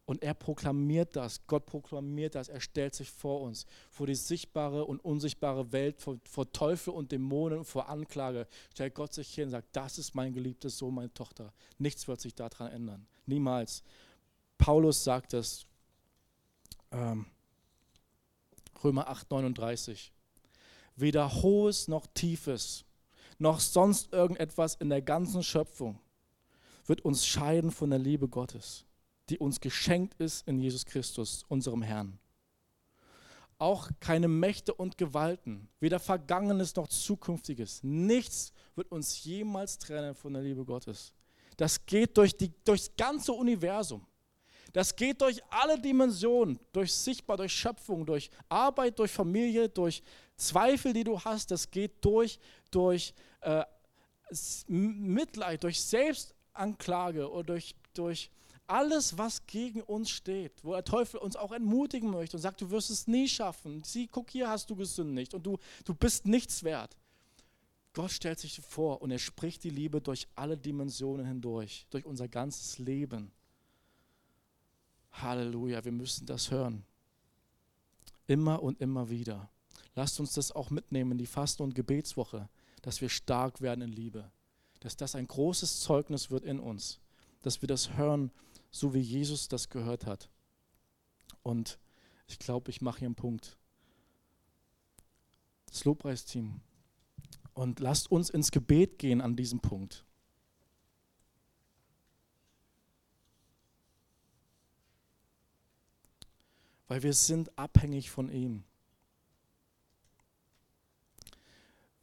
Und 0.10 0.24
er 0.24 0.34
proklamiert 0.34 1.16
das, 1.16 1.46
Gott 1.46 1.68
proklamiert 1.68 2.34
das, 2.34 2.50
er 2.50 2.62
stellt 2.62 2.96
sich 2.96 3.12
vor 3.12 3.42
uns, 3.42 3.68
vor 3.92 4.08
die 4.08 4.16
sichtbare 4.16 4.86
und 4.86 5.00
unsichtbare 5.06 5.72
Welt, 5.72 6.02
vor, 6.02 6.18
vor 6.24 6.52
Teufel 6.52 6.96
und 6.96 7.12
Dämonen, 7.12 7.64
vor 7.64 7.90
Anklage. 7.90 8.48
Stellt 8.72 8.96
Gott 8.96 9.14
sich 9.14 9.32
hin 9.32 9.44
und 9.44 9.50
sagt, 9.52 9.68
das 9.74 10.00
ist 10.00 10.16
mein 10.16 10.34
geliebtes 10.34 10.80
Sohn, 10.80 10.96
meine 10.96 11.14
Tochter. 11.14 11.54
Nichts 11.78 12.08
wird 12.08 12.22
sich 12.22 12.34
daran 12.34 12.72
ändern. 12.72 13.06
Niemals. 13.28 13.84
Paulus 14.58 15.04
sagt 15.04 15.36
es, 15.36 15.68
ähm, 16.90 17.28
Römer 18.84 19.10
8, 19.10 19.30
39. 19.30 20.12
Weder 20.96 21.32
hohes 21.44 21.88
noch 21.88 22.08
tiefes, 22.16 22.84
noch 23.38 23.60
sonst 23.60 24.12
irgendetwas 24.12 24.74
in 24.74 24.90
der 24.90 25.04
ganzen 25.04 25.44
Schöpfung 25.44 26.00
wird 26.88 27.06
uns 27.06 27.28
scheiden 27.28 27.70
von 27.70 27.92
der 27.92 28.00
Liebe 28.00 28.28
Gottes 28.28 28.88
die 29.30 29.38
uns 29.38 29.60
geschenkt 29.60 30.16
ist 30.20 30.48
in 30.48 30.60
Jesus 30.60 30.86
Christus, 30.86 31.44
unserem 31.48 31.82
Herrn. 31.82 32.20
Auch 33.58 33.90
keine 34.00 34.28
Mächte 34.28 34.74
und 34.74 34.98
Gewalten, 34.98 35.68
weder 35.80 36.00
Vergangenes 36.00 36.76
noch 36.76 36.88
Zukünftiges, 36.88 37.84
nichts 37.84 38.54
wird 38.76 38.92
uns 38.92 39.24
jemals 39.24 39.78
trennen 39.78 40.16
von 40.16 40.34
der 40.34 40.42
Liebe 40.42 40.64
Gottes. 40.64 41.14
Das 41.58 41.86
geht 41.86 42.18
durch 42.18 42.36
die, 42.38 42.54
durchs 42.64 42.90
ganze 42.96 43.34
Universum. 43.34 44.06
Das 44.72 44.96
geht 44.96 45.22
durch 45.22 45.42
alle 45.50 45.80
Dimensionen, 45.80 46.60
durch 46.72 46.94
Sichtbar, 46.94 47.38
durch 47.38 47.52
Schöpfung, 47.52 48.06
durch 48.06 48.30
Arbeit, 48.48 48.98
durch 49.00 49.12
Familie, 49.12 49.68
durch 49.68 50.02
Zweifel, 50.38 50.94
die 50.94 51.04
du 51.04 51.20
hast. 51.20 51.52
Das 51.52 51.70
geht 51.70 51.94
durch, 52.06 52.40
durch 52.72 53.14
äh, 53.42 53.64
Mitleid, 54.68 55.64
durch 55.64 55.82
Selbstanklage 55.82 57.30
oder 57.30 57.44
durch, 57.44 57.76
durch 57.94 58.30
alles, 58.70 59.18
was 59.18 59.46
gegen 59.48 59.82
uns 59.82 60.10
steht, 60.10 60.64
wo 60.64 60.74
der 60.74 60.84
Teufel 60.84 61.20
uns 61.20 61.36
auch 61.36 61.52
entmutigen 61.52 62.10
möchte 62.12 62.38
und 62.38 62.42
sagt, 62.42 62.62
du 62.62 62.70
wirst 62.70 62.90
es 62.90 63.08
nie 63.08 63.28
schaffen. 63.28 63.84
Sieh, 63.84 64.08
guck 64.08 64.30
hier, 64.30 64.50
hast 64.50 64.70
du 64.70 64.76
gesündigt 64.76 65.34
und 65.34 65.46
du, 65.46 65.58
du 65.86 65.94
bist 65.94 66.26
nichts 66.26 66.64
wert. 66.64 66.96
Gott 67.94 68.12
stellt 68.12 68.40
sich 68.40 68.62
vor 68.62 69.02
und 69.02 69.12
er 69.12 69.20
spricht 69.20 69.64
die 69.64 69.72
Liebe 69.72 70.00
durch 70.00 70.28
alle 70.36 70.58
Dimensionen 70.58 71.26
hindurch, 71.26 71.88
durch 71.90 72.06
unser 72.06 72.28
ganzes 72.28 72.78
Leben. 72.78 73.32
Halleluja, 75.12 75.84
wir 75.84 75.92
müssen 75.92 76.26
das 76.26 76.52
hören. 76.52 76.86
Immer 78.28 78.62
und 78.62 78.80
immer 78.80 79.10
wieder. 79.10 79.50
Lasst 79.96 80.20
uns 80.20 80.34
das 80.34 80.52
auch 80.52 80.70
mitnehmen 80.70 81.14
in 81.14 81.18
die 81.18 81.26
Fasten- 81.26 81.64
und 81.64 81.74
Gebetswoche, 81.74 82.48
dass 82.84 83.02
wir 83.02 83.10
stark 83.10 83.60
werden 83.62 83.82
in 83.82 83.92
Liebe. 83.92 84.32
Dass 84.80 84.96
das 84.96 85.16
ein 85.16 85.28
großes 85.28 85.82
Zeugnis 85.82 86.30
wird 86.30 86.46
in 86.46 86.60
uns. 86.60 87.00
Dass 87.42 87.62
wir 87.62 87.68
das 87.68 87.98
hören 87.98 88.32
so 88.72 88.94
wie 88.94 89.00
Jesus 89.00 89.48
das 89.48 89.70
gehört 89.70 90.06
hat. 90.06 90.30
Und 91.44 91.80
ich 92.28 92.40
glaube, 92.40 92.70
ich 92.70 92.82
mache 92.82 93.00
hier 93.00 93.08
einen 93.08 93.16
Punkt. 93.16 93.58
Das 95.66 95.84
Lobpreisteam. 95.86 96.62
Und 97.54 97.80
lasst 97.80 98.12
uns 98.12 98.30
ins 98.30 98.52
Gebet 98.52 99.00
gehen 99.00 99.22
an 99.22 99.36
diesem 99.36 99.60
Punkt. 99.60 100.06
Weil 106.88 107.04
wir 107.04 107.14
sind 107.14 107.56
abhängig 107.58 108.10
von 108.10 108.30
ihm. 108.30 108.64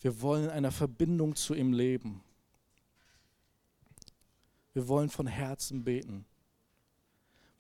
Wir 0.01 0.21
wollen 0.21 0.45
in 0.45 0.51
einer 0.51 0.71
Verbindung 0.71 1.35
zu 1.35 1.55
ihm 1.55 1.73
leben. 1.73 2.23
Wir 4.73 4.87
wollen 4.87 5.09
von 5.09 5.27
Herzen 5.27 5.83
beten. 5.83 6.27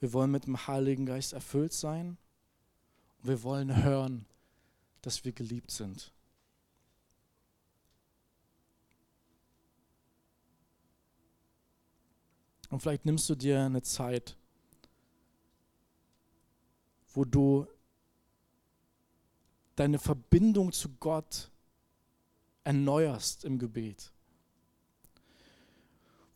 Wir 0.06 0.12
wollen 0.12 0.30
mit 0.30 0.46
dem 0.46 0.68
Heiligen 0.68 1.04
Geist 1.04 1.32
erfüllt 1.32 1.72
sein. 1.72 2.16
Und 3.18 3.28
wir 3.28 3.42
wollen 3.42 3.82
hören, 3.82 4.24
dass 5.02 5.24
wir 5.24 5.32
geliebt 5.32 5.72
sind. 5.72 6.12
Und 12.70 12.78
vielleicht 12.78 13.04
nimmst 13.04 13.28
du 13.28 13.34
dir 13.34 13.64
eine 13.64 13.82
Zeit, 13.82 14.36
wo 17.12 17.24
du 17.24 17.66
deine 19.74 19.98
Verbindung 19.98 20.70
zu 20.70 20.88
Gott 21.00 21.50
erneuerst 22.62 23.44
im 23.44 23.58
Gebet. 23.58 24.12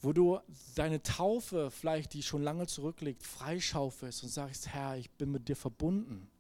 Wo 0.01 0.13
du 0.13 0.41
deine 0.75 1.03
Taufe, 1.03 1.71
vielleicht 1.71 2.15
die 2.15 2.23
schon 2.23 2.43
lange 2.43 2.67
zurückliegt, 2.67 3.23
freischaufelst 3.23 4.23
und 4.23 4.31
sagst, 4.31 4.69
Herr, 4.69 4.97
ich 4.97 5.11
bin 5.11 5.31
mit 5.31 5.49
dir 5.49 5.57
verbunden. 5.57 6.31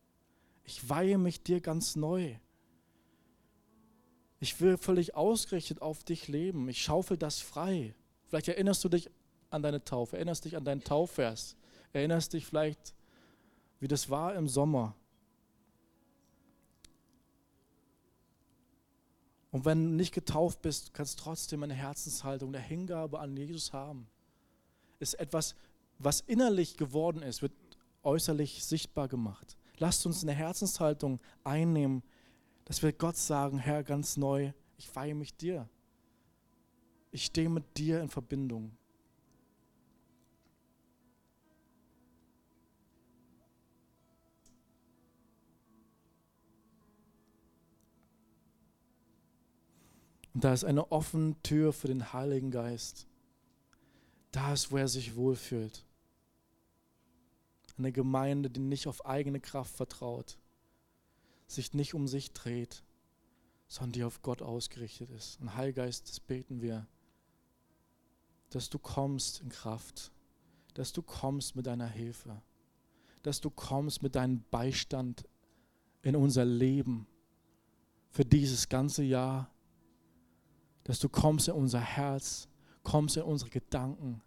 Ich 0.64 0.88
weihe 0.88 1.18
mich 1.18 1.42
dir 1.42 1.60
ganz 1.60 1.96
neu. 1.96 2.36
Ich 4.38 4.60
will 4.60 4.78
völlig 4.78 5.14
ausgerichtet 5.14 5.82
auf 5.82 6.04
dich 6.04 6.28
leben. 6.28 6.68
Ich 6.68 6.82
schaufel 6.82 7.18
das 7.18 7.40
frei. 7.40 7.94
Vielleicht 8.28 8.48
erinnerst 8.48 8.82
du 8.84 8.88
dich 8.88 9.10
an 9.50 9.62
deine 9.62 9.84
Taufe, 9.84 10.16
erinnerst 10.16 10.46
dich 10.46 10.56
an 10.56 10.64
deinen 10.64 10.82
Taufvers, 10.82 11.56
erinnerst 11.92 12.32
dich 12.32 12.46
vielleicht, 12.46 12.94
wie 13.80 13.88
das 13.88 14.08
war 14.08 14.34
im 14.34 14.48
Sommer. 14.48 14.94
Und 19.50 19.64
wenn 19.64 19.84
du 19.84 19.90
nicht 19.90 20.14
getauft 20.14 20.62
bist, 20.62 20.94
kannst 20.94 21.18
du 21.18 21.24
trotzdem 21.24 21.62
eine 21.62 21.74
Herzenshaltung 21.74 22.52
der 22.52 22.60
Hingabe 22.60 23.18
an 23.18 23.36
Jesus 23.36 23.72
haben. 23.72 24.06
Ist 25.00 25.14
etwas, 25.14 25.56
was 25.98 26.20
innerlich 26.20 26.76
geworden 26.76 27.22
ist, 27.22 27.42
wird 27.42 27.52
äußerlich 28.02 28.64
sichtbar 28.64 29.08
gemacht. 29.08 29.56
Lasst 29.78 30.06
uns 30.06 30.22
eine 30.22 30.32
Herzenshaltung 30.32 31.20
einnehmen, 31.42 32.02
dass 32.64 32.82
wir 32.82 32.92
Gott 32.92 33.16
sagen, 33.16 33.58
Herr, 33.58 33.82
ganz 33.82 34.16
neu, 34.16 34.52
ich 34.76 34.94
weihe 34.94 35.14
mich 35.14 35.36
dir. 35.36 35.68
Ich 37.10 37.24
stehe 37.24 37.48
mit 37.48 37.76
dir 37.76 38.00
in 38.00 38.08
Verbindung. 38.08 38.76
Und 50.40 50.44
da 50.44 50.54
ist 50.54 50.64
eine 50.64 50.90
offene 50.90 51.36
Tür 51.42 51.70
für 51.70 51.88
den 51.88 52.14
Heiligen 52.14 52.50
Geist. 52.50 53.06
Da 54.30 54.54
ist, 54.54 54.72
wo 54.72 54.78
er 54.78 54.88
sich 54.88 55.14
wohlfühlt. 55.14 55.84
Eine 57.76 57.92
Gemeinde, 57.92 58.48
die 58.48 58.60
nicht 58.60 58.86
auf 58.86 59.04
eigene 59.04 59.38
Kraft 59.38 59.76
vertraut, 59.76 60.38
sich 61.46 61.74
nicht 61.74 61.92
um 61.92 62.08
sich 62.08 62.32
dreht, 62.32 62.82
sondern 63.68 63.92
die 63.92 64.04
auf 64.04 64.22
Gott 64.22 64.40
ausgerichtet 64.40 65.10
ist. 65.10 65.38
Und 65.42 65.56
Heiliger 65.56 65.82
Geist, 65.82 66.08
das 66.08 66.20
beten 66.20 66.62
wir, 66.62 66.86
dass 68.48 68.70
du 68.70 68.78
kommst 68.78 69.42
in 69.42 69.50
Kraft, 69.50 70.10
dass 70.72 70.94
du 70.94 71.02
kommst 71.02 71.54
mit 71.54 71.66
deiner 71.66 71.86
Hilfe, 71.86 72.40
dass 73.22 73.42
du 73.42 73.50
kommst 73.50 74.02
mit 74.02 74.14
deinem 74.14 74.42
Beistand 74.50 75.28
in 76.00 76.16
unser 76.16 76.46
Leben 76.46 77.06
für 78.08 78.24
dieses 78.24 78.70
ganze 78.70 79.02
Jahr 79.02 79.50
dass 80.84 80.98
du 80.98 81.08
kommst 81.08 81.48
in 81.48 81.54
unser 81.54 81.80
Herz, 81.80 82.48
kommst 82.82 83.16
in 83.16 83.22
unsere 83.22 83.50
Gedanken, 83.50 84.22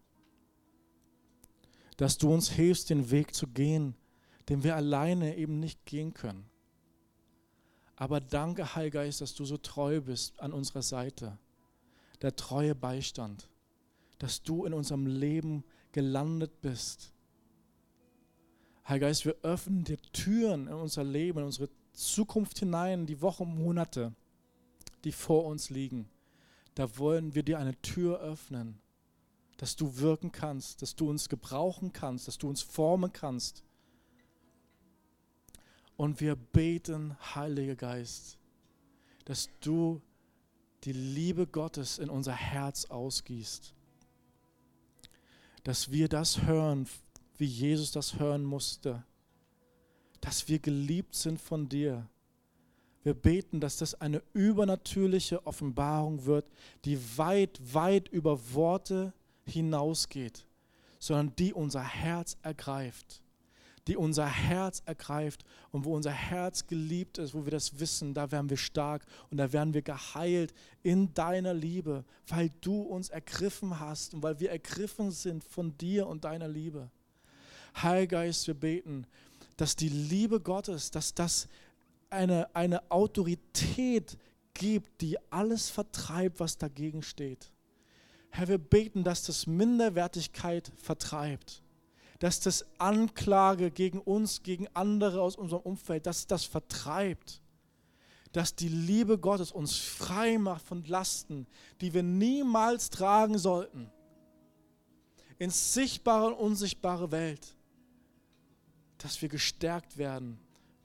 dass 1.97 2.17
du 2.17 2.33
uns 2.33 2.49
hilfst, 2.49 2.89
den 2.89 3.11
Weg 3.11 3.33
zu 3.35 3.47
gehen, 3.47 3.95
den 4.49 4.63
wir 4.63 4.75
alleine 4.75 5.37
eben 5.37 5.59
nicht 5.59 5.85
gehen 5.85 6.13
können. 6.13 6.45
Aber 7.95 8.19
danke, 8.19 8.75
Heiliger 8.75 9.03
Geist, 9.03 9.21
dass 9.21 9.35
du 9.35 9.45
so 9.45 9.57
treu 9.57 10.01
bist 10.01 10.39
an 10.39 10.51
unserer 10.51 10.81
Seite, 10.81 11.37
der 12.21 12.35
treue 12.35 12.75
Beistand, 12.75 13.47
dass 14.17 14.41
du 14.41 14.65
in 14.65 14.73
unserem 14.73 15.05
Leben 15.05 15.63
gelandet 15.91 16.61
bist. 16.61 17.13
Heiliger 18.87 19.07
Geist, 19.07 19.25
wir 19.25 19.35
öffnen 19.43 19.83
dir 19.83 19.97
Türen 20.11 20.67
in 20.67 20.73
unser 20.73 21.03
Leben, 21.03 21.39
in 21.39 21.45
unsere 21.45 21.69
Zukunft 21.93 22.59
hinein, 22.59 23.05
die 23.05 23.21
Wochen, 23.21 23.45
Monate, 23.45 24.13
die 25.03 25.11
vor 25.11 25.45
uns 25.45 25.69
liegen 25.69 26.09
da 26.75 26.97
wollen 26.97 27.35
wir 27.35 27.43
dir 27.43 27.59
eine 27.59 27.79
Tür 27.81 28.19
öffnen, 28.19 28.79
dass 29.57 29.75
du 29.75 29.97
wirken 29.97 30.31
kannst, 30.31 30.81
dass 30.81 30.95
du 30.95 31.09
uns 31.09 31.29
gebrauchen 31.29 31.93
kannst, 31.93 32.27
dass 32.27 32.37
du 32.37 32.49
uns 32.49 32.61
formen 32.61 33.13
kannst. 33.13 33.63
Und 35.95 36.19
wir 36.19 36.35
beten, 36.35 37.15
Heiliger 37.35 37.75
Geist, 37.75 38.39
dass 39.25 39.49
du 39.61 40.01
die 40.83 40.91
Liebe 40.91 41.47
Gottes 41.47 41.99
in 41.99 42.09
unser 42.09 42.33
Herz 42.33 42.85
ausgießt. 42.85 43.73
Dass 45.63 45.91
wir 45.91 46.09
das 46.09 46.41
hören, 46.41 46.87
wie 47.37 47.45
Jesus 47.45 47.91
das 47.91 48.19
hören 48.19 48.43
musste. 48.43 49.03
Dass 50.19 50.49
wir 50.49 50.59
geliebt 50.59 51.15
sind 51.15 51.39
von 51.39 51.69
dir 51.69 52.09
wir 53.03 53.13
beten, 53.13 53.59
dass 53.59 53.77
das 53.77 53.99
eine 53.99 54.21
übernatürliche 54.33 55.45
Offenbarung 55.45 56.25
wird, 56.25 56.45
die 56.85 56.97
weit, 57.17 57.59
weit 57.73 58.07
über 58.07 58.53
Worte 58.53 59.13
hinausgeht, 59.45 60.45
sondern 60.99 61.35
die 61.35 61.53
unser 61.53 61.83
Herz 61.83 62.37
ergreift. 62.41 63.21
Die 63.87 63.97
unser 63.97 64.25
Herz 64.25 64.81
ergreift 64.85 65.43
und 65.73 65.83
wo 65.83 65.93
unser 65.93 66.11
Herz 66.11 66.67
geliebt 66.67 67.17
ist, 67.17 67.33
wo 67.33 67.43
wir 67.43 67.51
das 67.51 67.81
wissen, 67.81 68.13
da 68.13 68.31
werden 68.31 68.49
wir 68.49 68.55
stark 68.55 69.05
und 69.29 69.37
da 69.37 69.51
werden 69.51 69.73
wir 69.73 69.81
geheilt 69.81 70.53
in 70.83 71.13
deiner 71.13 71.53
Liebe, 71.53 72.05
weil 72.27 72.49
du 72.61 72.81
uns 72.81 73.09
ergriffen 73.09 73.81
hast 73.81 74.13
und 74.13 74.23
weil 74.23 74.39
wir 74.39 74.51
ergriffen 74.51 75.11
sind 75.11 75.43
von 75.43 75.77
dir 75.77 76.07
und 76.07 76.23
deiner 76.23 76.47
Liebe. 76.47 76.89
Heiliger 77.75 78.19
Geist, 78.19 78.47
wir 78.47 78.53
beten, 78.53 79.05
dass 79.57 79.75
die 79.75 79.89
Liebe 79.89 80.39
Gottes, 80.39 80.89
dass 80.89 81.13
das 81.13 81.49
eine, 82.13 82.55
eine 82.55 82.89
Autorität 82.91 84.17
gibt, 84.53 85.01
die 85.01 85.17
alles 85.31 85.69
vertreibt, 85.69 86.39
was 86.39 86.57
dagegen 86.57 87.01
steht. 87.01 87.51
Herr, 88.29 88.47
wir 88.47 88.57
beten, 88.57 89.03
dass 89.03 89.23
das 89.23 89.47
Minderwertigkeit 89.47 90.71
vertreibt, 90.75 91.61
dass 92.19 92.39
das 92.39 92.65
Anklage 92.77 93.69
gegen 93.69 93.99
uns, 93.99 94.43
gegen 94.43 94.67
andere 94.73 95.21
aus 95.21 95.35
unserem 95.35 95.63
Umfeld, 95.63 96.05
dass 96.05 96.25
das 96.27 96.45
vertreibt, 96.45 97.41
dass 98.31 98.55
die 98.55 98.69
Liebe 98.69 99.19
Gottes 99.19 99.51
uns 99.51 99.77
frei 99.77 100.37
macht 100.37 100.65
von 100.65 100.83
Lasten, 100.85 101.45
die 101.81 101.93
wir 101.93 102.03
niemals 102.03 102.89
tragen 102.89 103.37
sollten, 103.37 103.91
ins 105.37 105.73
sichtbare 105.73 106.27
und 106.27 106.33
unsichtbare 106.33 107.11
Welt, 107.11 107.55
dass 108.97 109.21
wir 109.21 109.29
gestärkt 109.29 109.97
werden 109.97 110.42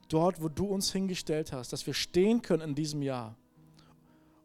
dort, 0.09 0.41
wo 0.41 0.49
du 0.49 0.65
uns 0.65 0.91
hingestellt 0.91 1.53
hast, 1.53 1.71
dass 1.71 1.87
wir 1.87 1.93
stehen 1.93 2.41
können 2.41 2.69
in 2.69 2.75
diesem 2.75 3.01
Jahr, 3.01 3.37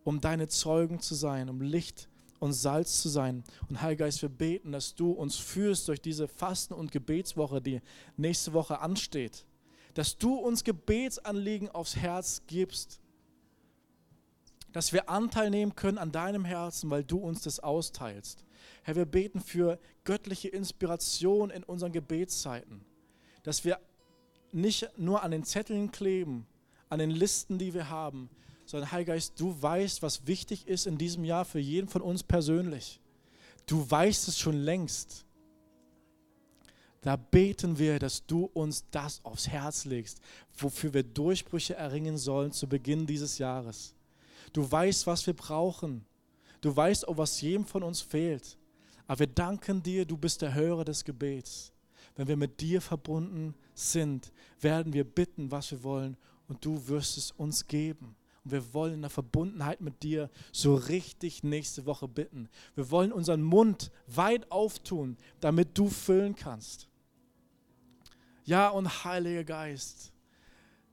um 0.05 0.21
deine 0.21 0.49
Zeugen 0.49 1.01
zu 1.01 1.15
sein, 1.15 1.49
um 1.49 1.61
Licht 1.61 2.09
und 2.39 2.53
Salz 2.53 3.01
zu 3.01 3.09
sein. 3.09 3.43
Und 3.69 3.81
Heiliger 3.81 4.05
Geist, 4.05 4.23
wir 4.23 4.29
beten, 4.29 4.73
dass 4.73 4.95
du 4.95 5.13
uns 5.13 5.37
führst 5.37 5.89
durch 5.89 6.01
diese 6.01 6.29
Fasten- 6.29 6.75
und 6.75 6.93
Gebetswoche, 6.93 7.61
die 7.61 7.81
nächste 8.17 8.53
Woche 8.53 8.81
ansteht. 8.81 9.47
Dass 9.95 10.19
du 10.19 10.35
uns 10.35 10.65
Gebetsanliegen 10.65 11.71
aufs 11.71 11.97
Herz 11.97 12.43
gibst. 12.47 13.01
Dass 14.73 14.93
wir 14.93 15.09
Anteil 15.09 15.51
nehmen 15.51 15.75
können 15.75 15.99
an 15.99 16.13
deinem 16.13 16.45
Herzen, 16.45 16.91
weil 16.91 17.05
du 17.05 17.19
uns 17.19 17.43
das 17.43 17.61
austeilst. 17.61 18.45
Herr, 18.83 18.97
wir 18.97 19.07
beten 19.07 19.41
für 19.41 19.79
göttliche 20.05 20.49
Inspiration 20.49 21.51
in 21.51 21.63
unseren 21.63 21.93
Gebetszeiten. 21.93 22.85
Dass 23.43 23.65
wir 23.65 23.79
nicht 24.55 24.89
nur 24.97 25.23
an 25.23 25.31
den 25.31 25.45
Zetteln 25.45 25.91
kleben, 25.91 26.47
an 26.89 26.99
den 26.99 27.11
Listen, 27.11 27.59
die 27.59 27.75
wir 27.75 27.91
haben, 27.91 28.31
sondern 28.67 28.93
Heiliger 28.93 29.15
Geist, 29.15 29.39
du 29.39 29.61
weißt, 29.61 30.03
was 30.03 30.27
wichtig 30.27 30.67
ist 30.67 30.87
in 30.87 30.97
diesem 30.97 31.25
Jahr 31.25 31.45
für 31.45 31.59
jeden 31.59 31.89
von 31.89 32.03
uns 32.03 32.23
persönlich. 32.23 33.01
Du 33.67 33.89
weißt 33.91 34.29
es 34.29 34.39
schon 34.39 34.57
längst. 34.57 35.25
Da 37.03 37.17
beten 37.17 37.79
wir, 37.79 37.99
dass 37.99 38.25
du 38.25 38.47
uns 38.55 38.85
das 38.91 39.23
aufs 39.25 39.49
Herz 39.49 39.85
legst, 39.85 40.21
wofür 40.57 40.95
wir 40.95 41.03
Durchbrüche 41.03 41.75
erringen 41.75 42.17
sollen 42.17 42.53
zu 42.53 42.67
Beginn 42.67 43.07
dieses 43.07 43.37
Jahres. 43.37 43.95
Du 44.55 44.71
weißt, 44.71 45.07
was 45.07 45.27
wir 45.27 45.35
brauchen. 45.35 46.07
Du 46.63 46.75
weißt 46.75 47.07
auch, 47.07 47.19
was 47.19 47.43
jedem 47.43 47.67
von 47.67 47.83
uns 47.83 48.01
fehlt. 48.01 48.57
Aber 49.07 49.19
wir 49.19 49.27
danken 49.27 49.83
dir, 49.83 50.07
du 50.07 50.17
bist 50.17 50.41
der 50.41 50.55
Hörer 50.55 50.87
des 50.87 51.05
Gebets 51.05 51.75
wenn 52.17 52.29
wir 52.29 52.37
mit 52.37 52.61
dir 52.61 52.81
verbunden 52.81 53.55
sind, 53.75 54.33
werden 54.61 54.93
wir 54.93 55.05
bitten, 55.05 55.51
was 55.51 55.71
wir 55.71 55.83
wollen 55.83 56.17
und 56.49 56.65
du 56.65 56.89
wirst 56.89 57.19
es 57.19 57.31
uns 57.33 57.67
geben. 57.67 58.17
Und 58.45 58.53
wir 58.53 58.75
wollen 58.75 58.95
in 58.95 59.01
der 59.01 59.11
Verbundenheit 59.11 59.81
mit 59.81 60.03
dir 60.03 60.31
so 60.53 60.75
richtig 60.75 61.43
nächste 61.43 61.87
Woche 61.87 62.09
bitten. 62.09 62.49
Wir 62.75 62.91
wollen 62.91 63.13
unseren 63.13 63.43
Mund 63.43 63.91
weit 64.07 64.51
auftun, 64.53 65.17
damit 65.41 65.77
du 65.79 65.89
füllen 65.89 66.35
kannst. 66.35 66.89
Ja, 68.45 68.69
und 68.69 69.05
Heiliger 69.05 69.45
Geist, 69.45 70.13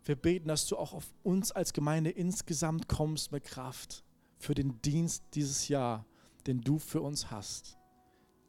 wir 0.05 0.15
beten, 0.15 0.47
dass 0.47 0.67
du 0.67 0.77
auch 0.77 0.93
auf 0.93 1.13
uns 1.23 1.51
als 1.51 1.73
Gemeinde 1.73 2.09
insgesamt 2.09 2.87
kommst 2.87 3.31
mit 3.31 3.43
Kraft 3.43 4.03
für 4.37 4.55
den 4.55 4.81
Dienst 4.81 5.23
dieses 5.33 5.67
Jahr, 5.67 6.05
den 6.47 6.61
du 6.61 6.79
für 6.79 7.01
uns 7.01 7.29
hast. 7.29 7.77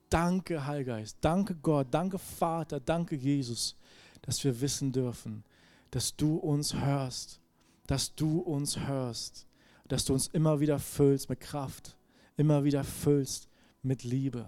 Danke, 0.09 0.67
Heiliger 0.67 0.97
Geist. 0.99 1.19
Danke, 1.21 1.55
Gott. 1.57 1.89
Danke, 1.91 2.19
Vater. 2.19 2.79
Danke, 2.79 3.17
Jesus, 3.17 3.77
dass 4.23 4.43
wir 4.45 4.61
wissen 4.61 4.93
dürfen, 4.93 5.45
dass 5.91 6.17
du 6.17 6.37
uns 6.37 6.75
hörst, 6.75 7.41
dass 7.87 8.15
du 8.15 8.39
uns 8.39 8.79
hörst, 8.79 9.47
dass 9.89 10.05
du 10.05 10.15
uns 10.15 10.29
immer 10.29 10.61
wieder 10.61 10.79
füllst 10.79 11.29
mit 11.29 11.41
Kraft, 11.41 11.97
immer 12.37 12.65
wieder 12.65 12.85
füllst 12.85 13.49
mit 13.83 14.05
Liebe. 14.05 14.47